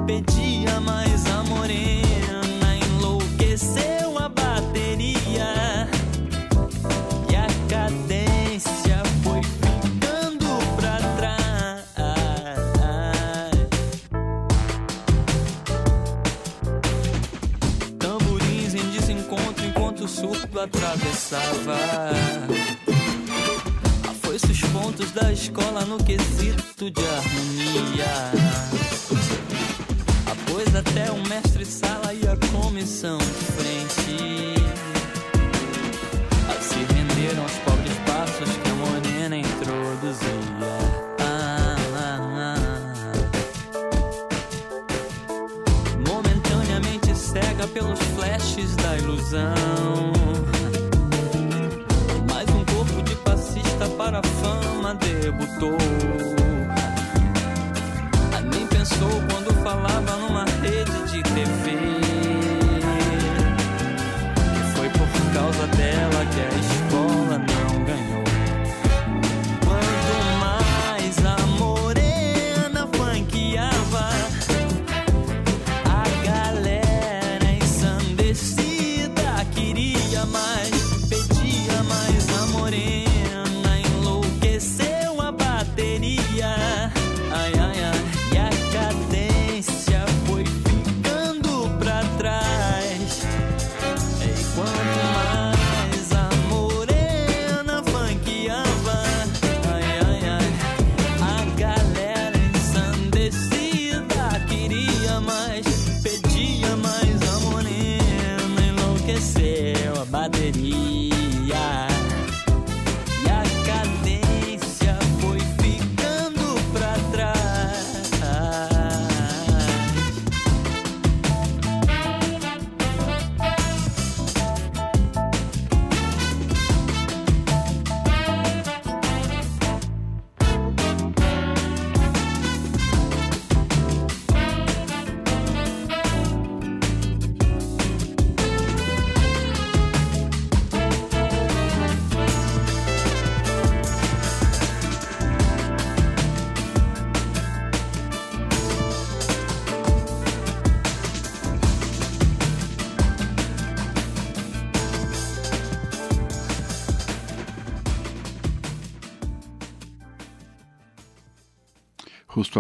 Pedia 0.07 0.81
mais 0.81 1.27
a 1.27 1.43
morena, 1.45 2.77
enlouqueceu 2.87 4.19
a 4.19 4.29
bateria. 4.29 5.89
E 7.31 7.37
a 7.37 7.47
cadência 7.69 9.03
foi 9.23 9.41
ficando 9.43 10.47
pra 10.77 10.99
trás. 11.17 11.85
Tamborins 17.99 18.75
em 18.75 18.91
desencontro 18.91 19.65
enquanto 19.65 20.05
o 20.05 20.09
surto 20.09 20.61
atravessava. 20.61 21.79
Foi-se 24.23 24.53
os 24.53 24.61
pontos 24.65 25.11
da 25.13 25.33
escola 25.33 25.85
no 25.85 25.97
quesito 26.03 26.91
de 26.91 27.07
harmonia. 27.07 28.74
Até 30.73 31.11
o 31.13 31.17
mestre 31.29 31.65
sala 31.65 32.13
e 32.13 32.27
a 32.27 32.37
comissão 32.51 33.19
de 33.19 33.25
frente. 33.25 34.55
A 36.49 36.61
se 36.61 36.79
renderam 36.93 37.43
aos 37.43 37.53
pobres 37.59 37.93
passos 38.05 38.57
que 38.57 38.71
a 38.71 38.75
morena 38.75 39.37
introduzia. 39.37 40.35
Momentaneamente 46.09 47.15
cega 47.17 47.69
pelos 47.69 48.01
flashes 48.17 48.75
da 48.77 48.97
ilusão. 48.99 50.13
Mais 52.29 52.49
um 52.51 52.65
corpo 52.65 53.03
de 53.03 53.15
passista 53.17 53.89
para 53.97 54.19
a 54.19 54.23
fama 54.23 54.95
debutou. 54.97 55.79
Nem 58.53 58.67
pensou 58.67 59.09
quando 59.31 59.55
falava 59.63 60.17
numa 60.19 60.45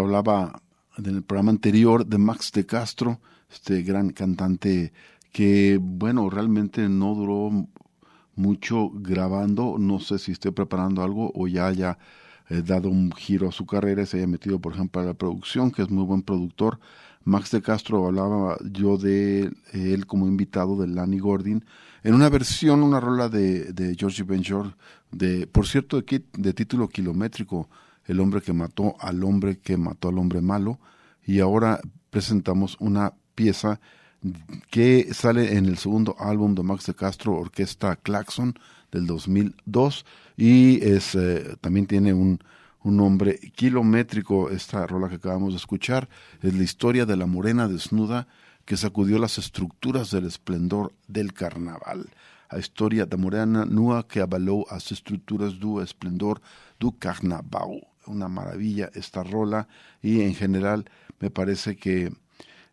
Hablaba 0.01 0.63
en 0.97 1.07
el 1.07 1.23
programa 1.23 1.51
anterior 1.51 2.07
de 2.07 2.19
Max 2.19 2.53
de 2.53 2.67
Castro, 2.67 3.21
este 3.51 3.83
gran 3.83 4.11
cantante 4.11 4.93
que, 5.33 5.79
bueno, 5.81 6.31
realmente 6.31 6.89
no 6.89 7.15
duró 7.15 7.69
mucho 8.37 8.91
grabando. 8.91 9.77
No 9.79 10.01
sé 10.01 10.19
si 10.19 10.33
esté 10.33 10.53
preparando 10.53 11.03
algo 11.03 11.33
o 11.35 11.49
ya 11.49 11.67
haya 11.67 11.99
eh, 12.51 12.63
dado 12.63 12.91
un 12.91 13.11
giro 13.13 13.49
a 13.49 13.53
su 13.53 13.67
carrera 13.67 14.05
se 14.07 14.19
haya 14.19 14.27
metido, 14.27 14.61
por 14.61 14.75
ejemplo, 14.75 15.01
a 15.01 15.05
la 15.05 15.15
producción, 15.15 15.71
que 15.71 15.83
es 15.83 15.91
muy 15.91 16.05
buen 16.05 16.23
productor. 16.23 16.79
Max 17.25 17.51
de 17.53 17.63
Castro 17.63 18.07
hablaba 18.07 18.59
yo 18.71 18.99
de 18.99 19.51
él 19.73 20.07
como 20.07 20.27
invitado 20.27 20.77
de 20.77 20.89
Lanny 20.89 21.19
Gordon 21.19 21.65
en 22.03 22.15
una 22.15 22.29
versión, 22.29 22.83
una 22.83 23.01
rola 23.01 23.31
de, 23.31 23.73
de 23.73 23.97
Georgie 23.99 24.27
de, 25.11 25.47
por 25.47 25.67
cierto, 25.67 26.03
de 26.03 26.53
título 26.53 26.89
kilométrico, 26.89 27.71
El 28.07 28.21
hombre 28.21 28.43
que 28.43 28.53
mató 28.53 28.97
al 29.01 29.23
hombre 29.25 29.59
que 29.59 29.77
mató 29.77 30.09
al 30.09 30.19
hombre 30.19 30.41
malo. 30.41 30.79
Y 31.27 31.41
ahora 31.41 31.81
presentamos 32.11 32.77
una 32.81 33.15
pieza 33.35 33.81
que 34.71 35.13
sale 35.13 35.57
en 35.57 35.67
el 35.67 35.77
segundo 35.79 36.17
álbum 36.19 36.55
de 36.55 36.63
Max 36.63 36.87
de 36.87 36.95
Castro, 36.95 37.35
Orquesta 37.35 37.97
Claxon, 37.97 38.55
del 38.91 39.07
2002, 39.07 40.07
y 40.37 40.83
es 40.83 41.15
eh, 41.15 41.57
también 41.61 41.87
tiene 41.87 42.15
un, 42.15 42.39
un 42.83 42.97
nombre 42.97 43.39
kilométrico. 43.55 44.51
Esta 44.51 44.87
rola 44.87 45.09
que 45.09 45.17
acabamos 45.17 45.53
de 45.53 45.59
escuchar 45.59 46.09
es 46.43 46.55
la 46.55 46.63
historia 46.63 47.05
de 47.05 47.17
la 47.17 47.27
morena 47.27 47.69
desnuda 47.69 48.29
que 48.65 48.77
sacudió 48.77 49.19
las 49.19 49.37
estructuras 49.39 50.11
del 50.11 50.27
esplendor 50.27 50.93
del 51.09 51.33
carnaval. 51.33 52.09
A 52.49 52.59
historia 52.59 53.05
da 53.05 53.17
morena 53.17 53.65
nua 53.65 54.07
que 54.07 54.21
avaló 54.21 54.63
as 54.71 54.93
estructuras 54.93 55.59
do 55.59 55.83
esplendor 55.83 56.41
do 56.79 56.93
carnaval. 56.93 57.83
Una 58.07 58.29
maravilla 58.29 58.91
esta 58.95 59.23
rola 59.23 59.69
y 60.03 60.23
en 60.23 60.35
general 60.35 60.85
me 61.21 61.31
parece 61.31 61.77
que 61.77 62.13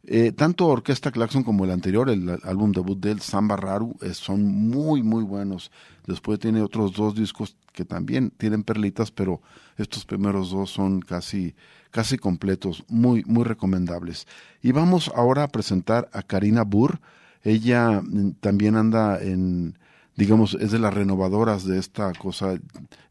eh, 0.03 0.31
tanto 0.31 0.65
Orquesta 0.67 1.11
Claxon 1.11 1.43
como 1.43 1.63
el 1.63 1.71
anterior, 1.71 2.09
el 2.09 2.39
álbum 2.43 2.71
debut 2.71 2.99
del 2.99 3.21
Samba 3.21 3.55
Raru, 3.55 3.95
eh, 4.01 4.13
son 4.13 4.43
muy, 4.43 5.03
muy 5.03 5.23
buenos. 5.23 5.71
Después 6.07 6.39
tiene 6.39 6.61
otros 6.61 6.93
dos 6.93 7.13
discos 7.15 7.55
que 7.71 7.85
también 7.85 8.31
tienen 8.31 8.63
perlitas, 8.63 9.11
pero 9.11 9.41
estos 9.77 10.05
primeros 10.05 10.49
dos 10.49 10.71
son 10.71 11.01
casi, 11.01 11.53
casi 11.91 12.17
completos, 12.17 12.83
muy, 12.87 13.23
muy 13.25 13.43
recomendables. 13.43 14.27
Y 14.63 14.71
vamos 14.71 15.11
ahora 15.15 15.43
a 15.43 15.47
presentar 15.49 16.09
a 16.13 16.23
Karina 16.23 16.63
Burr. 16.63 16.99
Ella 17.43 18.01
mm, 18.01 18.33
también 18.39 18.75
anda 18.75 19.21
en, 19.21 19.77
digamos, 20.15 20.56
es 20.56 20.71
de 20.71 20.80
las 20.80 20.93
renovadoras 20.93 21.65
de 21.65 21.80
esta 21.80 22.12
cosa, 22.13 22.60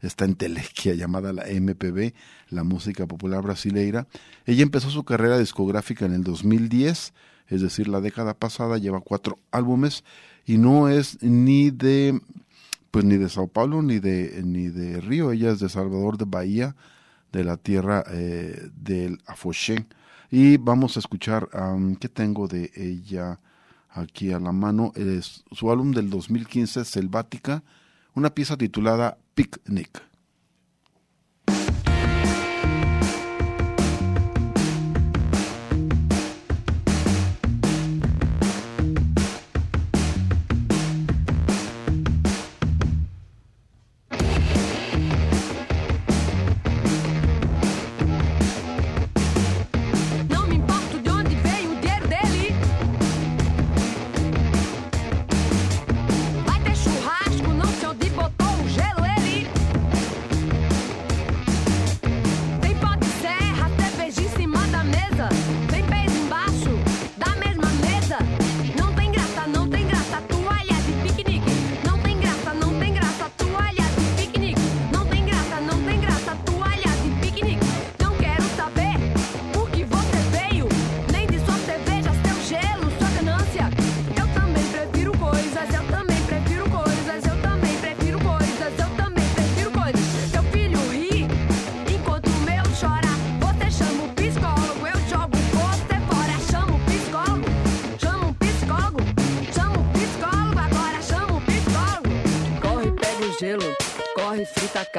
esta 0.01 0.25
entelequia 0.25 0.93
llamada 0.93 1.33
la 1.33 1.45
MPB, 1.45 2.13
la 2.49 2.63
música 2.63 3.07
popular 3.07 3.41
brasileira. 3.41 4.07
Ella 4.45 4.63
empezó 4.63 4.89
su 4.89 5.03
carrera 5.03 5.37
discográfica 5.37 6.05
en 6.05 6.13
el 6.13 6.23
2010, 6.23 7.13
es 7.47 7.61
decir, 7.61 7.87
la 7.87 8.01
década 8.01 8.33
pasada, 8.33 8.77
lleva 8.77 9.01
cuatro 9.01 9.39
álbumes 9.51 10.03
y 10.45 10.57
no 10.57 10.89
es 10.89 11.21
ni 11.21 11.71
de, 11.71 12.19
pues 12.91 13.05
ni 13.05 13.17
de 13.17 13.29
Sao 13.29 13.47
Paulo 13.47 13.81
ni 13.81 13.99
de, 13.99 14.41
ni 14.43 14.69
de 14.69 15.01
Río, 15.01 15.31
ella 15.31 15.51
es 15.51 15.59
de 15.59 15.69
Salvador 15.69 16.17
de 16.17 16.25
Bahía, 16.25 16.75
de 17.31 17.43
la 17.43 17.57
tierra 17.57 18.03
eh, 18.09 18.69
del 18.75 19.19
Afoxé. 19.25 19.85
Y 20.29 20.57
vamos 20.57 20.95
a 20.95 20.99
escuchar, 20.99 21.49
um, 21.53 21.95
¿qué 21.95 22.07
tengo 22.07 22.47
de 22.47 22.71
ella? 22.75 23.39
Aquí 23.91 24.31
a 24.31 24.39
la 24.39 24.51
mano 24.51 24.91
es 24.95 25.43
su 25.51 25.71
álbum 25.71 25.91
del 25.91 26.09
2015 26.09 26.85
Selvática, 26.85 27.63
una 28.13 28.33
pieza 28.33 28.57
titulada 28.57 29.17
Picnic. 29.35 30.10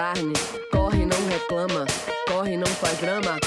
Carne, 0.02 0.32
corre, 0.68 1.06
não 1.06 1.28
reclama, 1.28 1.86
corre, 2.26 2.56
não 2.56 2.66
faz 2.66 2.98
drama. 2.98 3.41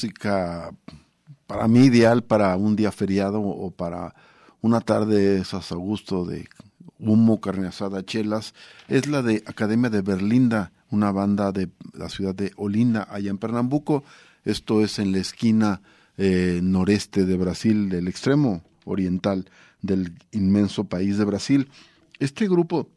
música 0.00 0.70
para 1.46 1.68
mí 1.68 1.80
ideal 1.80 2.24
para 2.24 2.56
un 2.56 2.74
día 2.74 2.90
feriado 2.90 3.42
o 3.42 3.70
para 3.70 4.14
una 4.62 4.80
tarde 4.80 5.40
esas 5.40 5.72
a 5.72 5.74
gusto 5.74 6.24
de 6.24 6.48
humo, 6.98 7.38
carne 7.42 7.66
asada, 7.66 8.02
chelas, 8.02 8.54
es 8.88 9.06
la 9.08 9.20
de 9.20 9.42
Academia 9.44 9.90
de 9.90 10.00
Berlinda, 10.00 10.72
una 10.90 11.12
banda 11.12 11.52
de 11.52 11.68
la 11.92 12.08
ciudad 12.08 12.34
de 12.34 12.52
Olinda, 12.56 13.06
allá 13.10 13.28
en 13.30 13.36
Pernambuco. 13.36 14.02
Esto 14.42 14.82
es 14.82 14.98
en 14.98 15.12
la 15.12 15.18
esquina 15.18 15.82
eh, 16.16 16.60
noreste 16.62 17.26
de 17.26 17.36
Brasil, 17.36 17.90
del 17.90 18.08
extremo 18.08 18.62
oriental 18.86 19.50
del 19.82 20.14
inmenso 20.32 20.84
país 20.84 21.18
de 21.18 21.26
Brasil. 21.26 21.68
Este 22.18 22.48
grupo 22.48 22.88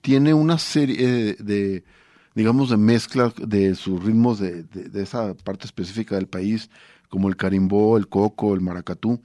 tiene 0.00 0.34
una 0.34 0.58
serie 0.58 0.96
eh, 1.30 1.36
de 1.38 1.84
digamos, 2.38 2.70
de 2.70 2.76
mezcla 2.76 3.32
de 3.36 3.74
sus 3.74 4.00
ritmos 4.04 4.38
de, 4.38 4.62
de, 4.62 5.02
esa 5.02 5.34
parte 5.34 5.66
específica 5.66 6.14
del 6.14 6.28
país, 6.28 6.70
como 7.08 7.28
el 7.28 7.36
carimbó, 7.36 7.96
el 7.96 8.06
coco, 8.06 8.54
el 8.54 8.60
maracatú, 8.60 9.20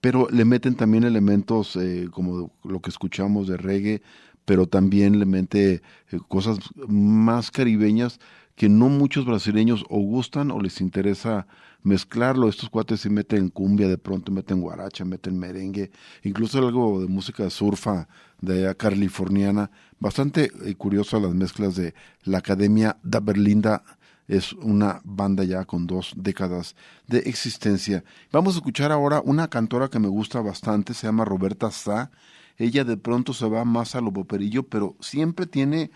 pero 0.00 0.28
le 0.30 0.46
meten 0.46 0.74
también 0.74 1.04
elementos 1.04 1.76
eh, 1.76 2.08
como 2.10 2.50
lo 2.64 2.80
que 2.80 2.88
escuchamos 2.88 3.48
de 3.48 3.58
reggae, 3.58 4.00
pero 4.46 4.66
también 4.66 5.18
le 5.18 5.26
mete 5.26 5.82
eh, 6.10 6.20
cosas 6.26 6.58
más 6.88 7.50
caribeñas 7.50 8.18
que 8.56 8.70
no 8.70 8.88
muchos 8.88 9.26
brasileños 9.26 9.84
o 9.90 9.98
gustan 10.00 10.50
o 10.50 10.58
les 10.58 10.80
interesa 10.80 11.46
mezclarlo. 11.82 12.48
Estos 12.48 12.70
cuates 12.70 13.02
sí 13.02 13.10
meten 13.10 13.50
cumbia, 13.50 13.88
de 13.88 13.98
pronto 13.98 14.32
meten 14.32 14.62
guaracha, 14.62 15.04
meten 15.04 15.38
merengue, 15.38 15.90
incluso 16.22 16.60
algo 16.60 17.02
de 17.02 17.08
música 17.08 17.50
surfa 17.50 18.08
de 18.40 18.74
californiana. 18.76 19.70
Bastante 19.98 20.50
eh, 20.64 20.74
curioso 20.74 21.20
las 21.20 21.34
mezclas 21.34 21.76
de 21.76 21.94
la 22.24 22.38
Academia 22.38 22.96
da 23.02 23.20
Berlinda. 23.20 23.82
Es 24.26 24.52
una 24.52 25.00
banda 25.04 25.42
ya 25.44 25.64
con 25.64 25.86
dos 25.86 26.12
décadas 26.14 26.76
de 27.06 27.20
existencia. 27.20 28.04
Vamos 28.30 28.54
a 28.54 28.58
escuchar 28.58 28.92
ahora 28.92 29.22
una 29.24 29.48
cantora 29.48 29.88
que 29.88 29.98
me 29.98 30.08
gusta 30.08 30.40
bastante, 30.40 30.92
se 30.92 31.06
llama 31.06 31.24
Roberta 31.24 31.70
Sá. 31.70 32.10
Ella 32.58 32.84
de 32.84 32.96
pronto 32.96 33.32
se 33.32 33.48
va 33.48 33.64
más 33.64 33.94
a 33.94 34.00
lo 34.00 34.12
poperillo, 34.12 34.64
pero 34.64 34.96
siempre 35.00 35.46
tiene 35.46 35.90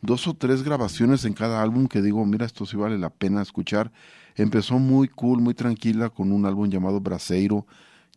dos 0.00 0.26
o 0.26 0.34
tres 0.34 0.62
grabaciones 0.62 1.24
en 1.24 1.34
cada 1.34 1.62
álbum 1.62 1.86
que 1.86 2.02
digo, 2.02 2.24
mira, 2.24 2.46
esto 2.46 2.66
sí 2.66 2.76
vale 2.76 2.98
la 2.98 3.10
pena 3.10 3.42
escuchar. 3.42 3.92
Empezó 4.34 4.78
muy 4.78 5.08
cool, 5.08 5.40
muy 5.40 5.54
tranquila 5.54 6.10
con 6.10 6.32
un 6.32 6.44
álbum 6.44 6.68
llamado 6.68 7.00
Braseiro, 7.00 7.66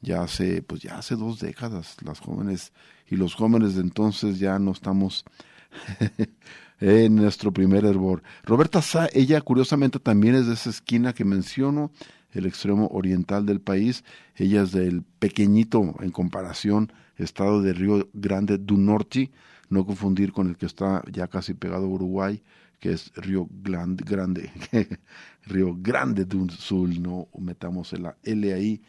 ya 0.01 0.23
hace, 0.23 0.61
pues 0.61 0.81
ya 0.81 0.97
hace 0.97 1.15
dos 1.15 1.39
décadas, 1.39 1.97
las 2.03 2.19
jóvenes 2.19 2.71
y 3.07 3.15
los 3.15 3.35
jóvenes 3.35 3.75
de 3.75 3.81
entonces 3.81 4.39
ya 4.39 4.59
no 4.59 4.71
estamos 4.71 5.25
en 6.79 7.15
nuestro 7.15 7.51
primer 7.51 7.85
hervor. 7.85 8.23
Roberta 8.43 8.81
Sá, 8.81 9.09
ella 9.13 9.41
curiosamente 9.41 9.99
también 9.99 10.35
es 10.35 10.47
de 10.47 10.53
esa 10.53 10.69
esquina 10.69 11.13
que 11.13 11.25
menciono, 11.25 11.91
el 12.31 12.45
extremo 12.45 12.87
oriental 12.91 13.45
del 13.45 13.59
país. 13.59 14.03
Ella 14.35 14.61
es 14.61 14.71
del 14.71 15.03
pequeñito 15.19 15.95
en 15.99 16.11
comparación 16.11 16.91
estado 17.17 17.61
de 17.61 17.73
Río 17.73 18.07
Grande 18.13 18.57
do 18.57 18.77
Norte, 18.77 19.31
no 19.69 19.85
confundir 19.85 20.31
con 20.31 20.47
el 20.47 20.57
que 20.57 20.65
está 20.65 21.03
ya 21.11 21.27
casi 21.27 21.53
pegado 21.53 21.85
a 21.85 21.89
Uruguay, 21.89 22.41
que 22.79 22.93
es 22.93 23.11
Río 23.15 23.47
Grande, 23.49 24.51
Río 25.45 25.75
Grande 25.77 26.25
do 26.25 26.47
Sul, 26.49 27.01
no 27.01 27.27
metamos 27.37 27.91
la 27.93 28.15
L 28.23 28.53
ahí 28.53 28.81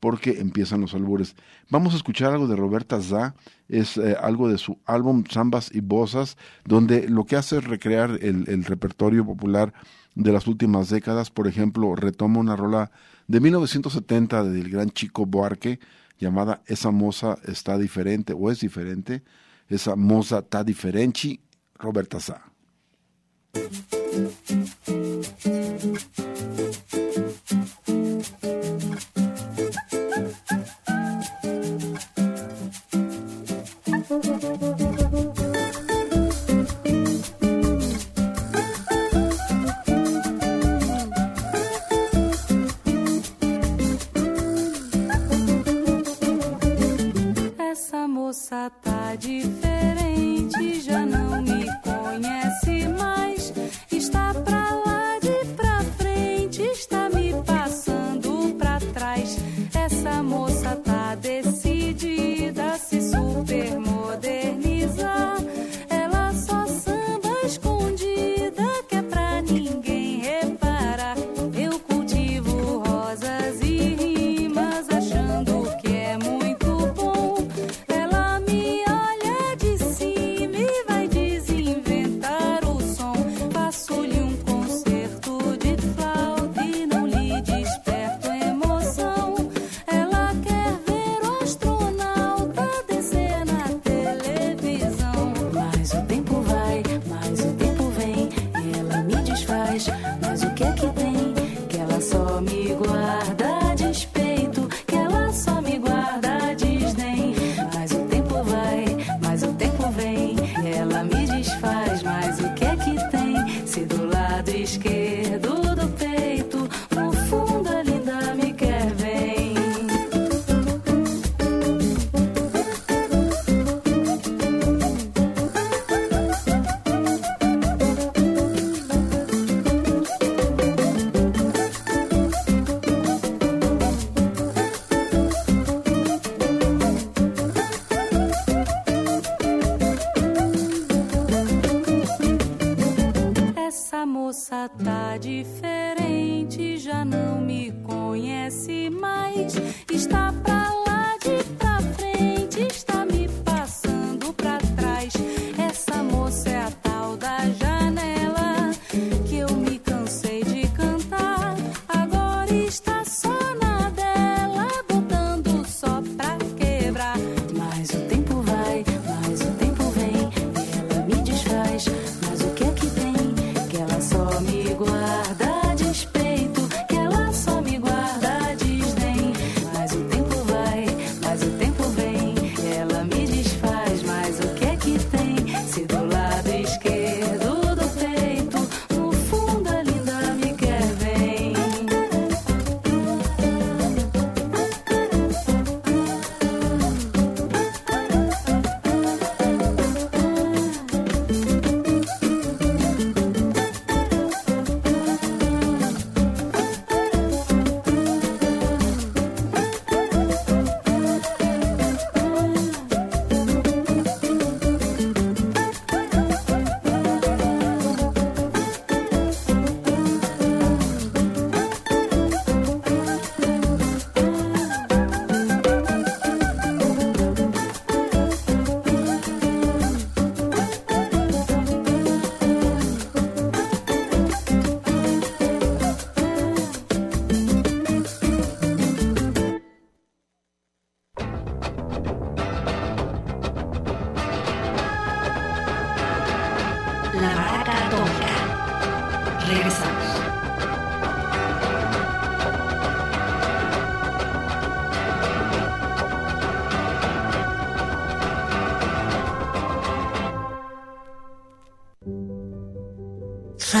porque 0.00 0.40
empiezan 0.40 0.80
los 0.80 0.94
albures. 0.94 1.34
Vamos 1.70 1.94
a 1.94 1.96
escuchar 1.96 2.32
algo 2.32 2.46
de 2.46 2.56
Roberta 2.56 3.00
Zá, 3.00 3.34
es 3.68 3.96
eh, 3.96 4.16
algo 4.20 4.48
de 4.48 4.58
su 4.58 4.78
álbum 4.84 5.24
Zambas 5.30 5.74
y 5.74 5.80
Bosas, 5.80 6.36
donde 6.64 7.08
lo 7.08 7.24
que 7.24 7.36
hace 7.36 7.58
es 7.58 7.64
recrear 7.64 8.18
el, 8.20 8.64
repertorio 8.64 9.24
popular 9.24 9.72
de 10.14 10.32
las 10.32 10.46
últimas 10.46 10.90
décadas. 10.90 11.30
Por 11.30 11.48
ejemplo, 11.48 11.94
retoma 11.96 12.40
una 12.40 12.56
rola 12.56 12.90
de 13.26 13.40
1970 13.40 14.44
del 14.44 14.70
gran 14.70 14.90
Chico 14.90 15.26
Buarque, 15.26 15.80
llamada 16.18 16.62
Esa 16.66 16.90
moza 16.90 17.38
está 17.44 17.78
diferente 17.78 18.32
o 18.36 18.50
es 18.50 18.60
diferente. 18.60 19.22
Esa 19.68 19.96
moza 19.96 20.38
está 20.38 20.62
diferente, 20.62 21.40
Roberta 21.74 22.20
Sá. 22.20 22.55
Moça 48.08 48.70
tá 48.82 49.14
diferente, 49.16 50.80
já 50.80 51.04
não 51.06 51.42
me 51.42 51.66
conhece 51.82 52.88
mais. 52.98 53.25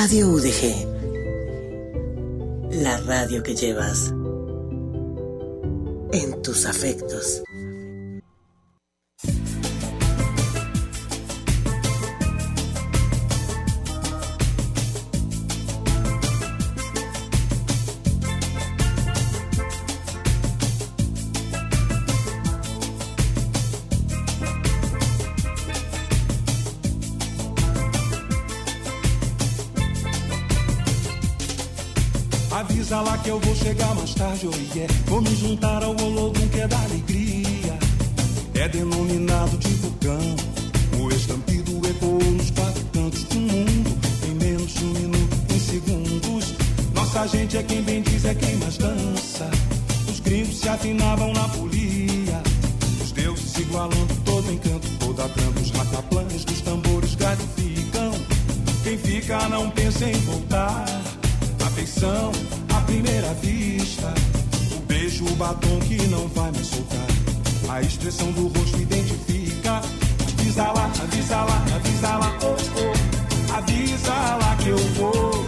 Radio 0.06 0.28
UDG. 0.28 0.86
La 2.70 2.96
radio 2.98 3.42
que 3.42 3.56
llevas 3.56 4.12
en 6.12 6.40
tus 6.42 6.64
afectos. 6.64 7.42
Avisa 32.56 33.02
lá 33.02 33.18
que 33.18 33.28
eu 33.28 33.38
vou 33.38 33.54
chegar 33.54 33.94
mais 33.96 34.14
tarde, 34.14 34.48
oh 34.48 34.74
yeah. 34.74 34.94
Vou 35.08 35.20
me 35.20 35.36
juntar 35.36 35.82
ao 35.82 35.90
Olodum 35.90 36.48
que 36.48 36.58
é 36.58 36.66
da 36.66 36.78
alegria. 36.84 37.78
É 38.54 38.66
denominado 38.66 39.58
de 39.58 39.68
vulcão. 39.74 40.36
O 40.98 41.10
estampido 41.10 41.86
ecoou 41.86 42.24
nos 42.32 42.50
quatro 42.52 42.82
cantos 42.94 43.24
do 43.24 43.40
mundo. 43.40 43.98
Em 44.26 44.34
menos 44.42 44.72
de 44.72 44.84
um 44.86 44.88
minuto, 44.88 45.36
em 45.54 45.60
segundos. 45.60 46.54
Nossa 46.94 47.26
gente 47.26 47.58
é 47.58 47.62
quem 47.62 47.82
bem 47.82 48.00
diz, 48.00 48.24
é 48.24 48.34
quem 48.34 48.56
mais 48.56 48.78
dança. 48.78 49.50
Os 50.08 50.18
gringos 50.20 50.56
se 50.56 50.66
afinavam 50.70 51.34
na 51.34 51.46
polia. 51.50 52.42
Os 53.02 53.12
deuses 53.12 53.50
se 53.50 53.60
igualando, 53.60 54.14
todo 54.24 54.50
encanto, 54.50 54.88
toda 54.98 55.28
trama. 55.28 55.60
Os 55.60 55.70
rataplãs 55.72 56.42
dos 56.46 56.62
tambores 56.62 57.14
gratificam. 57.16 58.12
Quem 58.82 58.96
fica 58.96 59.46
não 59.50 59.68
pensa 59.68 60.08
em 60.08 60.18
voltar. 60.20 61.05
Afeição 61.86 62.32
à 62.74 62.80
primeira 62.80 63.32
vista. 63.34 64.12
O 64.76 64.80
beijo, 64.86 65.24
o 65.24 65.30
batom 65.36 65.78
que 65.86 66.04
não 66.08 66.26
vai 66.28 66.50
mais 66.50 66.66
soltar. 66.66 67.06
A 67.68 67.80
expressão 67.80 68.32
do 68.32 68.48
rosto 68.48 68.76
identifica. 68.80 69.80
Avisa 70.26 70.64
lá, 70.72 70.90
avisa 71.00 71.36
lá, 71.36 71.64
avisa 71.76 72.16
lá, 72.16 72.38
oh, 72.42 72.56
oh. 72.80 73.54
Avisa 73.54 74.12
lá 74.12 74.56
que 74.60 74.68
eu 74.68 74.78
vou. 74.94 75.46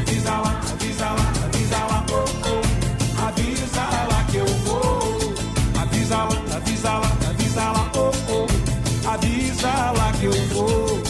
Avisa 0.00 0.30
lá, 0.30 0.60
avisa 0.72 1.04
lá, 1.04 1.32
avisa 1.44 1.78
lá, 1.78 2.06
oh, 2.10 2.24
oh. 2.48 3.22
Avisa 3.28 3.82
lá 4.10 4.24
que 4.28 4.36
eu 4.38 4.46
vou. 4.64 5.34
Avisa 5.80 6.16
lá, 6.16 6.56
avisa 6.56 6.90
lá, 6.90 7.12
avisa 7.30 7.62
lá, 7.62 7.92
oh, 7.94 8.10
oh. 8.32 9.08
Avisa 9.08 9.68
lá 9.68 10.12
que 10.18 10.24
eu 10.24 10.48
vou. 10.48 11.00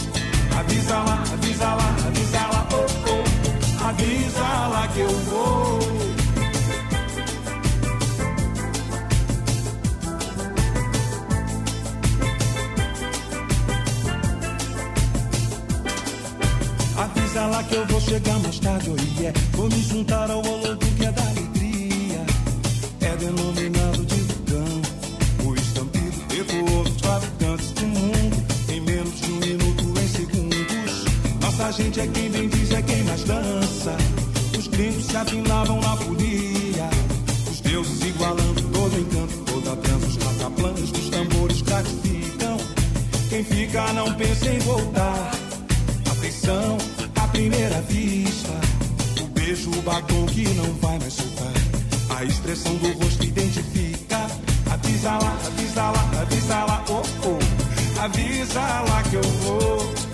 Avisa 0.55 0.97
lá, 0.99 1.23
avisa 1.33 1.65
lá. 1.65 2.00
Avisa 3.91 4.67
lá 4.69 4.87
que 4.87 4.99
eu 5.01 5.09
vou. 5.09 5.79
Avisa 16.97 17.47
lá 17.47 17.63
que 17.63 17.75
eu 17.75 17.85
vou 17.87 17.99
chegar 17.99 18.39
mais 18.39 18.59
tarde, 18.59 18.91
oh 18.91 19.19
yeah. 19.19 19.37
Vou 19.51 19.67
me 19.67 19.81
juntar 19.81 20.31
ao 20.31 20.39
Olodum 20.39 20.77
que 20.77 21.05
é 21.05 21.11
da 21.11 21.21
alegria. 21.23 22.25
É 23.01 23.15
denominado. 23.17 23.80
Nossa 31.71 31.83
gente 31.83 32.01
é 32.01 32.07
quem 32.07 32.29
bem 32.29 32.49
diz, 32.49 32.69
é 32.71 32.81
quem 32.81 33.01
mais 33.05 33.23
dança. 33.23 33.95
Os 34.59 34.67
gringos 34.67 35.05
se 35.05 35.15
afinavam 35.15 35.79
na 35.79 35.95
folia. 35.95 36.89
Os 37.49 37.61
deuses 37.61 38.01
igualando 38.07 38.61
todo 38.73 38.99
encanto, 38.99 39.37
toda 39.45 39.75
dança. 39.77 40.05
Os 40.05 40.17
rataplãs 40.17 40.91
dos 40.91 41.09
tambores 41.09 41.61
gratificam. 41.61 42.57
Quem 43.29 43.43
fica 43.45 43.93
não 43.93 44.13
pensa 44.15 44.49
em 44.49 44.59
voltar. 44.59 45.31
Afeição 46.11 46.77
à 47.15 47.27
primeira 47.29 47.81
vista. 47.83 48.51
O 49.21 49.27
beijo, 49.27 49.71
o 49.71 49.81
batom 49.81 50.25
que 50.25 50.49
não 50.49 50.73
vai 50.81 50.99
mais 50.99 51.13
soltar. 51.13 51.53
A 52.17 52.25
expressão 52.25 52.75
do 52.75 52.91
rosto 53.01 53.23
identifica. 53.23 54.27
Avisa 54.69 55.11
lá, 55.11 55.37
avisa 55.47 55.83
lá, 55.83 56.21
avisa 56.21 56.65
lá, 56.65 56.83
oh 56.89 57.01
oh. 57.29 58.01
Avisa 58.01 58.59
lá 58.59 59.03
que 59.09 59.15
eu 59.15 59.23
vou. 59.23 60.10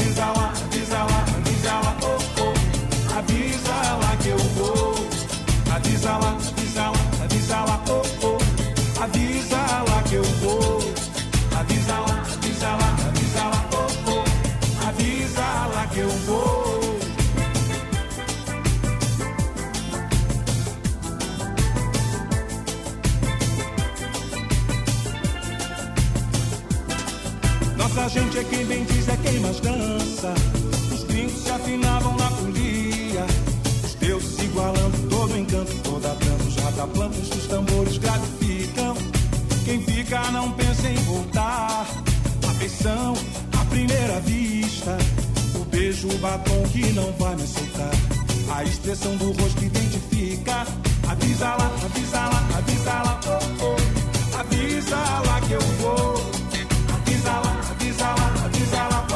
Avisa 0.00 0.24
lá, 0.32 0.48
avisa 0.64 0.98
lá, 1.04 1.24
avisa 1.36 1.72
lá, 1.72 1.96
oh 2.02 2.40
oh. 2.40 3.18
Avisa 3.18 3.96
lá 4.02 4.16
que 4.16 4.28
eu 4.28 4.38
vou. 4.38 4.94
Avisa 5.74 6.16
lá, 6.16 6.30
avisa 6.30 6.82
lá, 6.84 7.00
avisa 7.22 7.60
lá, 7.60 7.84
oh 7.90 8.26
oh. 8.26 9.02
Avisa 9.02 9.56
lá 9.58 10.02
que 10.08 10.14
eu 10.14 10.24
vou. 10.24 10.80
Avisa 11.54 11.98
lá, 12.00 12.22
avisa 12.32 12.68
lá, 12.68 12.96
avisa 13.08 13.44
lá, 13.44 13.68
oh 13.74 14.10
oh. 14.10 14.88
Avisa 14.88 15.66
lá 15.74 15.86
que 15.92 15.98
eu 15.98 16.08
vou. 16.08 16.59
Nossa 28.00 28.18
gente 28.18 28.38
é 28.38 28.44
quem 28.44 28.64
bem 28.64 28.82
diz, 28.84 29.08
é 29.08 29.16
quem 29.18 29.40
mais 29.40 29.60
dança. 29.60 30.32
Os 30.90 31.04
gringos 31.04 31.42
se 31.42 31.50
afinavam 31.50 32.16
na 32.16 32.30
folia. 32.30 33.26
Os 33.84 33.94
deuses 33.96 34.36
se 34.36 34.44
igualando, 34.46 35.08
todo 35.10 35.36
encanto, 35.36 35.72
toda 35.84 36.08
dança. 36.14 36.44
Os 36.48 36.56
rataplanos 36.56 37.28
dos 37.28 37.46
tambores 37.46 37.98
gratificam. 37.98 38.96
Quem 39.66 39.82
fica 39.82 40.18
não 40.30 40.50
pensa 40.52 40.88
em 40.88 40.94
voltar. 40.94 41.86
Afeição 42.48 43.14
à 43.60 43.64
primeira 43.66 44.18
vista. 44.20 44.96
O 45.56 45.64
beijo, 45.66 46.08
o 46.08 46.18
batom 46.20 46.62
que 46.72 46.92
não 46.92 47.12
vai 47.18 47.36
mais 47.36 47.50
soltar. 47.50 47.90
A 48.56 48.64
expressão 48.64 49.14
do 49.16 49.30
rosto 49.32 49.62
identifica. 49.62 50.66
Avisa 51.06 51.48
lá, 51.48 51.70
avisa 51.84 52.18
lá, 52.18 52.48
avisa 52.56 52.92
lá, 52.92 53.20
oh, 53.26 53.64
oh. 53.66 54.38
Avisa 54.38 54.96
lá 54.96 55.40
que 55.42 55.52
eu 55.52 55.60
vou. 55.82 56.30
Avisa 56.94 57.30
lá, 57.30 57.49
Sala 58.70 59.09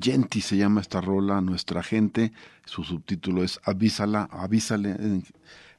Genti 0.00 0.40
se 0.40 0.56
llama 0.56 0.80
esta 0.80 1.00
rola, 1.00 1.40
Nuestra 1.40 1.82
Gente. 1.82 2.32
Su 2.64 2.84
subtítulo 2.84 3.42
es 3.42 3.60
Avísala, 3.64 4.28
avísale. 4.30 4.90
En, 4.90 5.24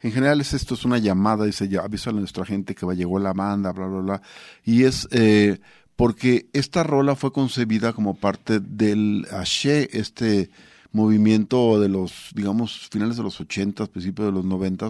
en 0.03 0.11
general 0.11 0.41
es 0.41 0.53
esto, 0.53 0.73
es 0.73 0.83
una 0.83 0.97
llamada, 0.97 1.45
dice 1.45 1.69
ya, 1.69 1.81
avísale 1.81 2.17
a 2.17 2.19
nuestra 2.19 2.45
gente 2.45 2.75
que 2.75 2.85
va, 2.85 2.93
llegó 2.93 3.19
la 3.19 3.31
banda, 3.31 3.71
bla, 3.71 3.87
bla, 3.87 3.99
bla. 4.01 4.21
Y 4.65 4.83
es, 4.83 5.07
eh, 5.11 5.59
porque 5.95 6.47
esta 6.51 6.83
rola 6.83 7.15
fue 7.15 7.31
concebida 7.31 7.93
como 7.93 8.13
parte 8.15 8.59
del 8.59 9.25
Haché, 9.31 9.97
este 9.97 10.49
movimiento 10.91 11.79
de 11.79 11.87
los, 11.87 12.31
digamos, 12.35 12.89
finales 12.89 13.15
de 13.15 13.23
los 13.23 13.39
80, 13.39 13.85
principios 13.87 14.27
de 14.27 14.33
los 14.33 14.43
90, 14.43 14.89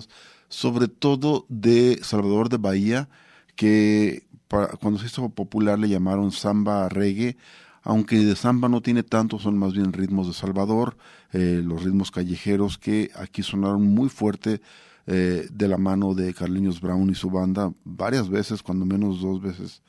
sobre 0.49 0.88
todo 0.88 1.45
de 1.47 1.99
Salvador 2.01 2.49
de 2.49 2.57
Bahía, 2.57 3.07
que 3.55 4.24
cuando 4.80 4.99
se 4.99 5.07
hizo 5.07 5.30
popular 5.30 5.80
le 5.80 5.89
llamaron 5.89 6.32
samba 6.32 6.89
reggae, 6.89 7.38
aunque 7.84 8.17
de 8.17 8.36
samba 8.36 8.69
no 8.69 8.81
tiene 8.81 9.03
tanto, 9.03 9.39
son 9.39 9.57
más 9.57 9.73
bien 9.73 9.91
ritmos 9.91 10.27
de 10.27 10.34
Salvador, 10.34 10.97
eh, 11.34 11.61
los 11.63 11.84
ritmos 11.84 12.11
callejeros 12.11 12.77
que 12.77 13.11
aquí 13.15 13.43
sonaron 13.43 13.84
muy 13.84 14.07
fuerte 14.09 14.61
eh, 15.05 15.47
de 15.51 15.67
la 15.67 15.77
mano 15.77 16.13
de 16.13 16.34
Carliños 16.34 16.79
Brown 16.79 17.09
y 17.09 17.15
su 17.15 17.29
banda 17.29 17.73
varias 17.84 18.29
veces, 18.29 18.63
cuando 18.63 18.86
menos 18.86 19.21
dos 19.21 19.41
veces 19.41 19.81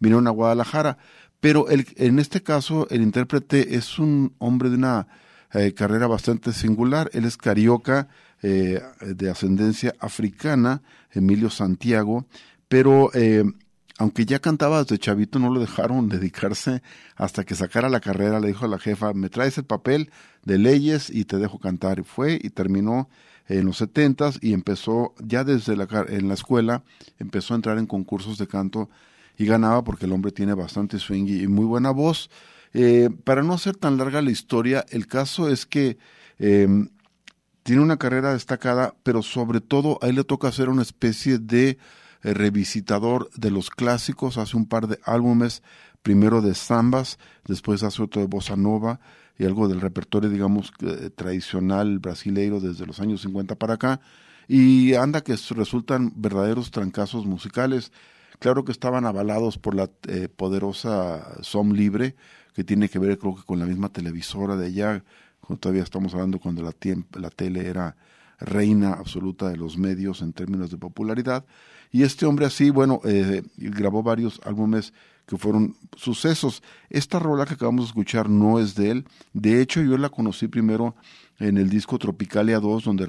vinieron 0.00 0.26
a 0.26 0.30
Guadalajara. 0.30 0.96
Pero 1.40 1.68
el, 1.68 1.86
en 1.96 2.18
este 2.18 2.42
caso 2.42 2.86
el 2.88 3.02
intérprete 3.02 3.76
es 3.76 3.98
un 3.98 4.34
hombre 4.38 4.70
de 4.70 4.76
una 4.76 5.08
eh, 5.52 5.74
carrera 5.74 6.06
bastante 6.06 6.52
singular. 6.52 7.10
Él 7.12 7.24
es 7.24 7.36
carioca, 7.36 8.08
de 8.42 9.30
ascendencia 9.30 9.94
africana, 10.00 10.82
Emilio 11.12 11.48
Santiago, 11.48 12.26
pero 12.66 13.12
aunque 14.02 14.26
ya 14.26 14.40
cantaba 14.40 14.82
desde 14.82 14.98
chavito, 14.98 15.38
no 15.38 15.48
lo 15.48 15.60
dejaron 15.60 16.08
dedicarse 16.08 16.82
hasta 17.14 17.44
que 17.44 17.54
sacara 17.54 17.88
la 17.88 18.00
carrera. 18.00 18.40
Le 18.40 18.48
dijo 18.48 18.64
a 18.64 18.68
la 18.68 18.80
jefa, 18.80 19.12
me 19.14 19.28
traes 19.28 19.58
el 19.58 19.64
papel 19.64 20.10
de 20.44 20.58
leyes 20.58 21.08
y 21.08 21.24
te 21.24 21.36
dejo 21.36 21.60
cantar. 21.60 22.00
Y 22.00 22.02
fue 22.02 22.36
y 22.42 22.50
terminó 22.50 23.08
en 23.46 23.64
los 23.64 23.76
setentas 23.76 24.40
y 24.42 24.54
empezó 24.54 25.14
ya 25.20 25.44
desde 25.44 25.76
la, 25.76 25.86
en 26.08 26.26
la 26.26 26.34
escuela, 26.34 26.82
empezó 27.20 27.54
a 27.54 27.58
entrar 27.58 27.78
en 27.78 27.86
concursos 27.86 28.38
de 28.38 28.48
canto 28.48 28.90
y 29.38 29.46
ganaba 29.46 29.84
porque 29.84 30.06
el 30.06 30.12
hombre 30.12 30.32
tiene 30.32 30.54
bastante 30.54 30.98
swing 30.98 31.28
y 31.28 31.46
muy 31.46 31.64
buena 31.64 31.92
voz. 31.92 32.28
Eh, 32.74 33.08
para 33.22 33.44
no 33.44 33.52
hacer 33.54 33.76
tan 33.76 33.98
larga 33.98 34.20
la 34.20 34.32
historia, 34.32 34.84
el 34.90 35.06
caso 35.06 35.48
es 35.48 35.64
que 35.64 35.96
eh, 36.40 36.66
tiene 37.62 37.80
una 37.82 37.98
carrera 37.98 38.32
destacada, 38.32 38.96
pero 39.04 39.22
sobre 39.22 39.60
todo 39.60 40.00
a 40.02 40.08
él 40.08 40.16
le 40.16 40.24
toca 40.24 40.48
hacer 40.48 40.68
una 40.68 40.82
especie 40.82 41.38
de 41.38 41.78
revisitador 42.22 43.30
de 43.34 43.50
los 43.50 43.70
clásicos. 43.70 44.38
Hace 44.38 44.56
un 44.56 44.66
par 44.66 44.86
de 44.86 44.98
álbumes, 45.04 45.62
primero 46.02 46.40
de 46.40 46.54
zambas, 46.54 47.18
después 47.46 47.82
hace 47.82 48.02
otro 48.02 48.20
de 48.20 48.28
bossa 48.28 48.56
nova 48.56 49.00
y 49.38 49.44
algo 49.44 49.68
del 49.68 49.80
repertorio, 49.80 50.30
digamos, 50.30 50.72
eh, 50.80 51.10
tradicional 51.14 51.98
brasileiro 51.98 52.60
desde 52.60 52.86
los 52.86 53.00
años 53.00 53.22
50 53.22 53.54
para 53.56 53.74
acá. 53.74 54.00
Y 54.48 54.94
anda 54.94 55.22
que 55.22 55.36
resultan 55.50 56.12
verdaderos 56.16 56.70
trancazos 56.70 57.26
musicales. 57.26 57.92
Claro 58.38 58.64
que 58.64 58.72
estaban 58.72 59.06
avalados 59.06 59.58
por 59.58 59.74
la 59.74 59.88
eh, 60.08 60.28
poderosa 60.28 61.42
SOM 61.42 61.72
Libre, 61.72 62.16
que 62.54 62.64
tiene 62.64 62.88
que 62.88 62.98
ver 62.98 63.18
creo 63.18 63.36
que 63.36 63.44
con 63.44 63.58
la 63.58 63.66
misma 63.66 63.88
televisora 63.88 64.56
de 64.56 64.66
allá, 64.66 65.04
todavía 65.60 65.82
estamos 65.82 66.12
hablando 66.14 66.38
cuando 66.38 66.62
la 66.62 67.30
tele 67.30 67.66
era 67.66 67.96
reina 68.40 68.94
absoluta 68.94 69.48
de 69.48 69.56
los 69.56 69.78
medios 69.78 70.22
en 70.22 70.32
términos 70.32 70.70
de 70.70 70.76
popularidad. 70.76 71.44
Y 71.92 72.02
este 72.02 72.24
hombre 72.26 72.46
así, 72.46 72.70
bueno, 72.70 73.00
eh, 73.04 73.42
grabó 73.56 74.02
varios 74.02 74.40
álbumes 74.44 74.94
que 75.26 75.36
fueron 75.36 75.76
sucesos. 75.96 76.62
Esta 76.88 77.18
rola 77.18 77.44
que 77.44 77.54
acabamos 77.54 77.84
de 77.84 77.88
escuchar 77.88 78.30
no 78.30 78.58
es 78.58 78.74
de 78.74 78.90
él. 78.90 79.04
De 79.34 79.60
hecho, 79.60 79.82
yo 79.82 79.98
la 79.98 80.08
conocí 80.08 80.48
primero 80.48 80.96
en 81.38 81.58
el 81.58 81.68
disco 81.68 81.98
Tropicalia 81.98 82.60
2, 82.60 82.84
donde 82.84 83.06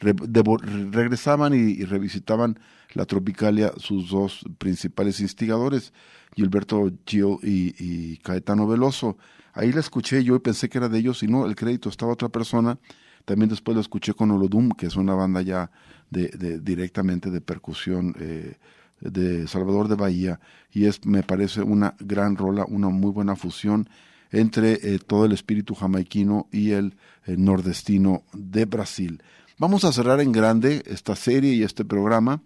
regresaban 0.00 1.54
y, 1.54 1.84
revisitaban 1.84 2.58
la 2.94 3.04
Tropicalia 3.04 3.72
sus 3.76 4.10
dos 4.10 4.44
principales 4.58 5.20
instigadores, 5.20 5.92
Gilberto 6.34 6.90
Gil 7.06 7.38
y, 7.42 7.74
y 7.78 8.16
Caetano 8.18 8.66
Veloso. 8.66 9.18
Ahí 9.52 9.70
la 9.70 9.80
escuché 9.80 10.24
yo 10.24 10.34
y 10.36 10.38
pensé 10.38 10.68
que 10.68 10.78
era 10.78 10.88
de 10.88 10.98
ellos 10.98 11.22
y 11.22 11.26
no, 11.26 11.44
el 11.46 11.56
crédito 11.56 11.88
estaba 11.90 12.12
otra 12.12 12.30
persona. 12.30 12.78
También 13.24 13.48
después 13.50 13.76
la 13.76 13.80
escuché 13.80 14.14
con 14.14 14.30
Olodum, 14.30 14.70
que 14.70 14.86
es 14.86 14.96
una 14.96 15.14
banda 15.14 15.42
ya 15.42 15.70
de, 16.12 16.60
directamente 16.60 17.30
de 17.30 17.40
percusión 17.40 18.14
eh, 18.20 18.56
de 19.00 19.48
Salvador 19.48 19.88
de 19.88 19.96
Bahía 19.96 20.40
y 20.70 20.84
es 20.86 21.04
me 21.04 21.22
parece 21.22 21.62
una 21.62 21.94
gran 21.98 22.36
rola, 22.36 22.64
una 22.68 22.88
muy 22.88 23.10
buena 23.10 23.34
fusión 23.34 23.88
entre 24.30 24.72
eh, 24.72 24.98
todo 24.98 25.24
el 25.24 25.32
espíritu 25.32 25.74
jamaiquino 25.74 26.48
y 26.52 26.70
el 26.70 26.96
eh, 27.26 27.36
nordestino 27.36 28.24
de 28.32 28.64
Brasil. 28.64 29.22
Vamos 29.58 29.84
a 29.84 29.92
cerrar 29.92 30.20
en 30.20 30.32
grande 30.32 30.82
esta 30.86 31.16
serie 31.16 31.54
y 31.54 31.62
este 31.62 31.84
programa 31.84 32.42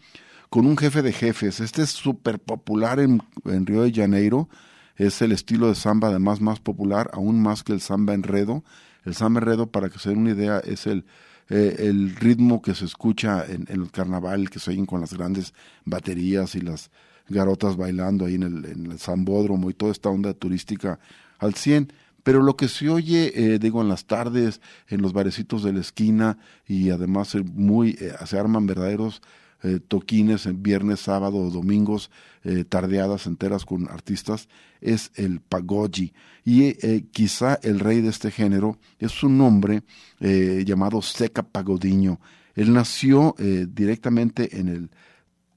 con 0.49 0.67
un 0.67 0.77
jefe 0.77 1.03
de 1.03 1.13
jefes. 1.13 1.61
Este 1.61 1.83
es 1.83 1.91
súper 1.91 2.39
popular 2.39 3.01
en, 3.01 3.23
en 3.45 3.67
Río 3.67 3.83
de 3.83 3.93
Janeiro. 3.93 4.49
Es 4.97 5.23
el 5.23 5.33
estilo 5.33 5.69
de 5.69 5.75
samba 5.75 6.09
además 6.09 6.41
más 6.41 6.61
popular, 6.61 7.11
aún 7.13 7.41
más 7.43 7.63
que 7.63 7.73
el 7.73 7.81
samba 7.81 8.15
enredo. 8.15 8.65
El 9.05 9.15
samba 9.15 9.41
enredo, 9.41 9.69
para 9.71 9.89
que 9.89 9.99
se 9.99 10.09
den 10.09 10.19
una 10.19 10.31
idea, 10.31 10.59
es 10.59 10.87
el, 10.87 11.05
eh, 11.49 11.77
el 11.79 12.17
ritmo 12.17 12.61
que 12.63 12.75
se 12.75 12.85
escucha 12.85 13.45
en, 13.47 13.67
en 13.69 13.83
el 13.83 13.91
carnaval, 13.91 14.51
que 14.51 14.59
se 14.59 14.71
oyen 14.71 14.87
con 14.87 15.01
las 15.01 15.15
grandes 15.15 15.55
baterías 15.85 16.55
y 16.55 16.61
las 16.61 16.91
garotas 17.29 17.77
bailando 17.77 18.27
ahí 18.27 18.35
en 18.35 18.43
el, 18.43 18.65
en 18.65 18.99
zambódromo 18.99 19.71
y 19.71 19.75
toda 19.75 19.93
esta 19.93 20.09
onda 20.09 20.35
turística 20.35 20.99
al 21.39 21.55
100 21.55 21.93
pero 22.27 22.43
lo 22.43 22.57
que 22.57 22.67
se 22.67 22.89
oye, 22.89 23.33
eh, 23.37 23.61
digo, 23.61 23.81
en 23.83 23.89
las 23.89 24.07
tardes, 24.07 24.61
en 24.89 25.01
los 25.01 25.13
barecitos 25.13 25.63
de 25.63 25.73
la 25.73 25.79
esquina 25.79 26.39
y 26.67 26.91
además 26.91 27.33
eh, 27.37 27.45
muy, 27.45 27.91
eh, 28.01 28.15
se 28.27 28.37
arman 28.37 28.67
verdaderos 28.67 29.23
eh, 29.67 29.81
toquines 29.81 30.47
en 30.47 30.63
viernes, 30.63 31.01
sábado 31.01 31.39
o 31.39 31.51
domingos, 31.51 32.11
eh, 32.45 32.65
tardeadas 32.65 33.27
enteras 33.27 33.65
con 33.65 33.89
artistas, 33.89 34.49
es 34.81 35.11
el 35.17 35.41
pagoji. 35.41 36.13
Y 36.45 36.65
eh, 36.65 37.05
quizá 37.11 37.59
el 37.63 37.81
rey 37.81 38.01
de 38.01 38.11
este 38.11 38.31
género 38.31 38.79
es 38.99 39.23
un 39.23 39.41
hombre 39.41 39.83
llamado 40.21 41.03
Seca 41.03 41.43
Pagodiño. 41.43 42.21
Él 42.55 42.73
nació 42.73 43.35
directamente 43.69 44.59
en 44.59 44.69
el 44.69 44.91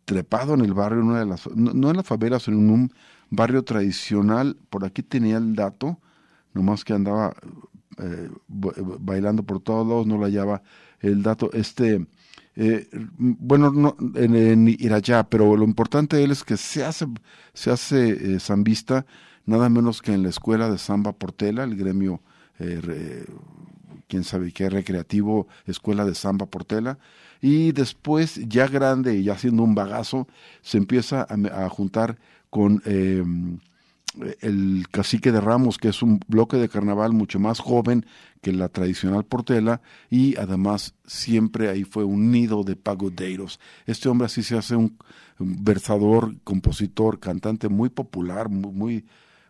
trepado 0.06 0.56
en 0.56 0.62
el 0.62 0.74
barrio, 0.74 1.02
una 1.02 1.20
de 1.20 1.26
las, 1.26 1.48
no, 1.56 1.90
en 1.92 1.98
la 1.98 2.04
favela, 2.04 2.40
sino 2.40 2.58
en 2.58 2.70
un 2.72 2.94
barrio 3.30 3.64
tradicional. 3.64 4.58
Por 4.70 4.84
aquí 4.84 5.04
tenía 5.04 5.38
el 5.38 5.56
dato, 5.56 6.00
nomás 6.54 6.84
que 6.84 6.94
andaba 6.94 7.36
ba- 8.48 8.74
bailando 9.00 9.44
por 9.44 9.60
todos 9.62 9.88
lados, 9.88 10.08
no 10.08 10.18
lo 10.18 10.26
hallaba 10.26 10.62
el 11.00 11.22
dato. 11.22 11.52
Este, 11.54 12.06
eh, 12.62 12.90
bueno, 13.18 13.72
no, 13.72 13.96
en, 14.16 14.36
en 14.36 15.26
pero 15.30 15.56
lo 15.56 15.64
importante 15.64 16.22
él 16.22 16.32
es 16.32 16.44
que 16.44 16.58
se 16.58 16.84
hace, 16.84 17.06
se 17.54 17.72
hace 17.72 18.36
eh, 18.36 18.40
zambista 18.42 19.06
nada 19.46 19.70
menos 19.70 20.02
que 20.02 20.14
en 20.14 20.24
la 20.24 20.30
escuela 20.30 20.70
de 20.70 20.78
Samba 20.78 21.14
Portela, 21.14 21.64
el 21.64 21.78
gremio, 21.78 22.22
eh, 22.60 23.26
quién 24.10 24.26
sabe 24.26 24.52
qué, 24.52 24.70
recreativo, 24.70 25.48
escuela 25.66 26.04
de 26.04 26.16
Samba 26.16 26.48
Portela. 26.48 27.00
Y 27.42 27.72
después, 27.72 28.42
ya 28.50 28.68
grande 28.68 29.16
y 29.16 29.24
ya 29.24 29.38
siendo 29.38 29.64
un 29.64 29.74
bagazo, 29.74 30.28
se 30.62 30.78
empieza 30.78 31.22
a, 31.22 31.66
a 31.66 31.70
juntar 31.70 32.20
con 32.50 32.82
eh, 32.86 33.24
el 34.42 34.88
cacique 34.92 35.32
de 35.32 35.42
Ramos, 35.42 35.78
que 35.78 35.90
es 35.90 36.02
un 36.02 36.20
bloque 36.28 36.58
de 36.58 36.70
carnaval 36.70 37.14
mucho 37.14 37.40
más 37.40 37.60
joven 37.60 38.06
que 38.42 38.52
la 38.52 38.70
tradicional 38.70 39.26
Portela, 39.26 39.82
y 40.10 40.38
además 40.38 40.96
siempre 41.06 41.70
ahí 41.70 41.84
fue 41.84 42.04
un 42.04 42.32
nido 42.32 42.64
de 42.64 42.76
pagodeiros. 42.76 43.60
Este 43.86 44.10
hombre 44.10 44.26
así 44.26 44.44
se 44.44 44.58
hace 44.58 44.76
un, 44.76 44.98
versador, 45.38 46.36
compositor, 46.44 47.20
cantante 47.20 47.70
muy 47.70 47.90
popular, 47.90 48.50
muy, 48.50 49.06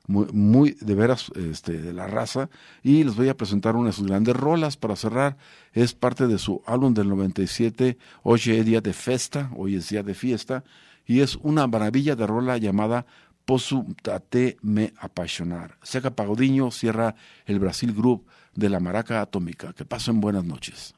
muy, 0.08 0.28
muy, 0.34 0.72
de 0.82 0.96
veras 0.96 1.32
este, 1.36 1.80
de 1.80 1.94
la 1.94 2.08
raza, 2.08 2.50
y 2.84 3.04
les 3.04 3.16
voy 3.16 3.30
a 3.30 3.38
presentar 3.38 3.76
una 3.76 3.88
de 3.88 3.94
sus 3.94 4.08
grandes 4.08 4.36
rolas 4.36 4.78
para 4.78 4.96
cerrar. 4.96 5.38
Es 5.74 5.94
parte 5.94 6.28
de 6.28 6.38
su 6.38 6.62
álbum 6.66 6.94
del 6.94 7.10
97, 7.10 7.98
Hoy 8.24 8.42
es 8.46 8.66
día 8.66 8.82
de 8.82 8.94
festa, 8.94 9.52
hoy 9.56 9.76
es 9.76 9.90
día 9.90 10.04
de 10.04 10.14
fiesta, 10.14 10.64
y 11.06 11.22
es 11.22 11.38
una 11.38 11.66
maravilla 11.66 12.16
de 12.16 12.28
rola 12.28 12.58
llamada 12.58 13.08
Posso 13.50 13.84
Tate 14.04 14.58
Me 14.62 14.94
Apasionar. 15.00 15.76
Seca 15.82 16.12
Pagodinho 16.12 16.70
cierra 16.70 17.16
el 17.48 17.58
Brasil 17.58 17.96
Group 17.96 18.28
de 18.54 18.70
la 18.70 18.80
Maraca 18.80 19.22
Atómica. 19.22 19.74
Que 19.74 19.86
pasen 19.86 20.22
buenas 20.22 20.46
noches. 20.46 20.94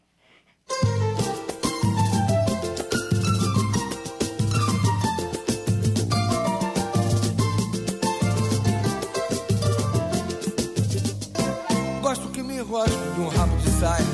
Gosto 12.01 12.31
que 12.33 12.43
me 12.43 12.57
enrosque 12.57 12.91
de 13.15 13.21
um 13.21 13.29
rabo 13.29 13.55
de 13.63 13.69
saia. 13.79 14.05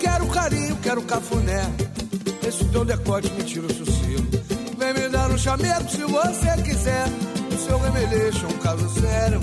Quero 0.00 0.26
carinho, 0.28 0.80
quero 0.80 1.02
cafuné. 1.06 1.60
Esse 2.48 2.64
teu 2.70 2.86
decote 2.86 3.30
me 3.32 3.44
tira 3.44 3.66
o 3.66 3.74
sossego. 3.74 4.30
Vem 4.78 4.94
me 4.94 5.10
dar 5.10 5.30
um 5.30 5.36
chamego 5.36 5.86
se 5.90 6.02
você 6.04 6.62
quiser. 6.62 7.31
seu 7.62 7.78
remeleixo 7.78 8.44
é 8.44 8.48
um 8.48 8.58
caso 8.58 8.88
sério. 9.00 9.40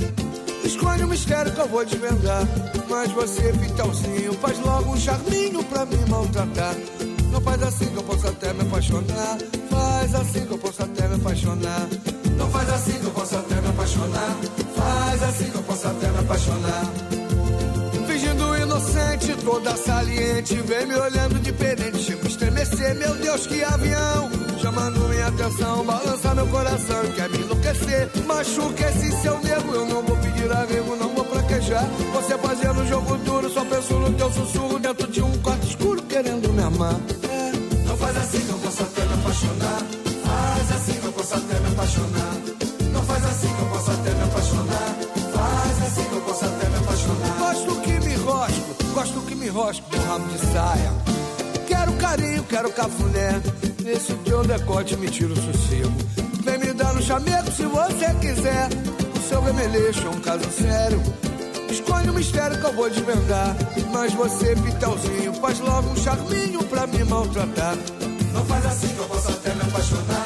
Esconde 0.64 1.04
o 1.04 1.06
um 1.06 1.10
mistério 1.10 1.52
que 1.54 1.60
eu 1.60 1.68
vou 1.68 1.86
desvendar. 1.86 2.44
Mas 2.90 3.12
você, 3.12 3.54
pitãozinho, 3.54 4.34
faz 4.34 4.60
logo 4.60 4.92
um 4.92 4.98
charminho 4.98 5.64
pra 5.64 5.86
me 5.86 5.98
maltratar. 6.10 6.76
Não 7.32 7.42
faz 7.42 7.62
assim 7.64 7.86
que 7.86 7.98
eu 7.98 8.04
posso 8.04 8.28
até 8.28 8.54
me 8.54 8.62
apaixonar. 8.62 9.38
Faz 9.70 10.16
assim 10.16 10.46
que 10.46 10.52
eu 10.52 10.58
posso 10.58 10.84
até 10.84 11.08
me 11.08 11.16
apaixonar. 11.16 11.88
Não 12.38 12.50
faz 12.50 12.70
assim 12.70 13.00
que 13.00 13.06
eu 13.06 13.12
posso 13.12 13.38
até 13.38 13.62
me 13.62 13.70
apaixonar. 13.70 14.38
Faz 14.76 15.24
assim 15.24 15.46
que 15.46 15.56
eu 15.56 15.64
posso 15.64 15.88
até 15.88 16.08
me 16.10 16.20
apaixonar. 16.20 17.19
Toda 19.50 19.76
saliente, 19.76 20.54
vem 20.62 20.86
me 20.86 20.96
olhando 20.96 21.40
diferente. 21.40 21.98
Chego 22.04 22.24
a 22.24 22.28
estremecer, 22.28 22.96
meu 22.96 23.16
Deus, 23.16 23.48
que 23.48 23.64
avião. 23.64 24.30
Chamando 24.62 25.10
minha 25.10 25.26
atenção, 25.26 25.84
balança 25.84 26.36
meu 26.36 26.46
coração 26.48 27.02
quer 27.16 27.30
me 27.30 27.40
enlouquecer. 27.40 28.10
Machuca 28.28 28.90
esse 28.90 29.12
seu 29.24 29.40
nego, 29.40 29.74
eu 29.74 29.86
não 29.88 30.04
vou 30.04 30.16
pedir 30.18 30.52
arrego, 30.52 30.96
não 30.98 31.10
vou 31.16 31.26
fraquejar. 31.26 31.84
Você 32.14 32.38
fazendo 32.38 32.88
jogo 32.88 33.18
duro, 33.18 33.50
só 33.50 33.66
penso 33.66 33.94
no 33.96 34.14
teu 34.14 34.32
sussurro 34.32 34.78
dentro 34.78 35.08
de 35.08 35.22
um 35.24 35.38
quarto 35.40 35.68
escuro 35.68 36.02
querendo 36.04 36.54
me 36.54 36.62
amar. 36.62 36.96
É, 37.28 37.88
não 37.88 37.98
faz 37.98 38.18
assim 38.18 38.46
eu 38.50 38.58
posso 38.60 38.84
até 38.84 39.04
me 39.04 39.14
apaixonar. 39.16 39.82
Faz 40.26 40.72
assim 40.74 41.00
eu 41.04 41.12
posso 41.12 41.34
até 41.34 41.60
me 41.60 41.68
apaixonar. 41.70 42.69
Rosco 49.60 49.90
de 49.90 49.98
rabo 49.98 50.26
de 50.30 50.38
saia. 50.40 50.92
Quero 51.68 51.92
carinho, 51.94 52.44
quero 52.44 52.72
cafuné. 52.72 53.42
Esse 53.86 54.14
teu 54.24 54.42
decote 54.44 54.96
me 54.96 55.10
tira 55.10 55.34
o 55.34 55.36
sossego. 55.36 55.92
Vem 56.44 56.58
me 56.60 56.74
dar 56.74 56.94
no 56.94 57.02
chamego 57.02 57.52
se 57.52 57.66
você 57.66 58.14
quiser. 58.22 58.70
O 59.18 59.22
seu 59.28 59.42
remeleixo 59.42 60.08
é 60.08 60.10
um 60.10 60.22
caso 60.22 60.50
sério. 60.52 61.02
Escolhe 61.70 62.10
o 62.10 62.14
mistério 62.14 62.60
que 62.60 62.66
eu 62.66 62.74
vou 62.74 62.90
desvendar. 62.90 63.56
Mas 63.92 64.14
você, 64.14 64.56
Pitelzinho, 64.56 65.34
faz 65.42 65.60
logo 65.60 65.90
um 65.90 65.96
charminho 65.98 66.64
pra 66.64 66.88
me 66.88 67.04
maltratar. 67.04 67.76
Não 68.34 68.46
faz 68.46 68.66
assim 68.66 68.88
que 68.88 69.00
eu 69.00 69.06
posso 69.06 69.30
até 69.30 69.54
me 69.56 69.62
apaixonar. 69.62 70.19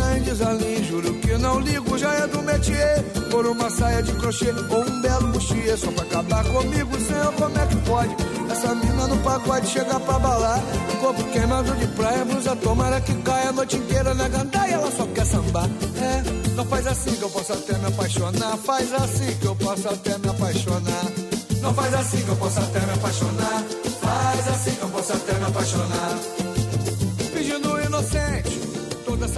Em 0.00 0.22
desalinho. 0.22 0.84
Juro 0.84 1.14
que 1.14 1.36
não 1.38 1.60
ligo, 1.60 1.96
já 1.98 2.12
é 2.14 2.26
do 2.26 2.42
métier. 2.42 3.02
Por 3.30 3.46
uma 3.46 3.70
saia 3.70 4.02
de 4.02 4.12
crochê 4.12 4.50
ou 4.70 4.84
um 4.84 5.00
belo 5.00 5.28
bustier. 5.28 5.76
Só 5.78 5.90
pra 5.92 6.04
acabar 6.04 6.44
comigo, 6.44 7.00
senhor, 7.00 7.32
como 7.34 7.58
é 7.58 7.66
que 7.66 7.76
pode? 7.76 8.16
Essa 8.50 8.74
mina 8.74 9.06
no 9.06 9.16
pagode 9.18 9.66
chega 9.68 9.98
pra 10.00 10.18
balar. 10.18 10.60
Corpo 11.00 11.24
queimado 11.24 11.74
de 11.76 11.86
praia, 11.88 12.24
blusa 12.24 12.56
tomara 12.56 13.00
que 13.00 13.14
caia 13.22 13.48
a 13.48 13.52
noite 13.52 13.76
inteira 13.76 14.14
na 14.14 14.28
gandaia. 14.28 14.74
Ela 14.74 14.90
só 14.90 15.06
quer 15.06 15.26
sambar. 15.26 15.68
É, 16.00 16.50
não 16.56 16.64
faz 16.64 16.86
assim 16.86 17.12
que 17.14 17.22
eu 17.22 17.30
posso 17.30 17.52
até 17.52 17.78
me 17.78 17.86
apaixonar. 17.86 18.56
Faz 18.58 18.92
assim 18.92 19.36
que 19.40 19.46
eu 19.46 19.56
posso 19.56 19.88
até 19.88 20.18
me 20.18 20.28
apaixonar. 20.28 21.04
Não 21.60 21.74
faz 21.74 21.94
assim 21.94 22.22
que 22.22 22.28
eu 22.28 22.36
posso 22.36 22.60
até 22.60 22.80
me 22.80 22.92
apaixonar. 22.92 23.64
Faz 24.00 24.48
assim 24.48 24.74
que 24.74 24.82
eu 24.82 24.88
posso 24.88 25.12
até 25.12 25.32
me 25.34 25.44
apaixonar. 25.46 26.43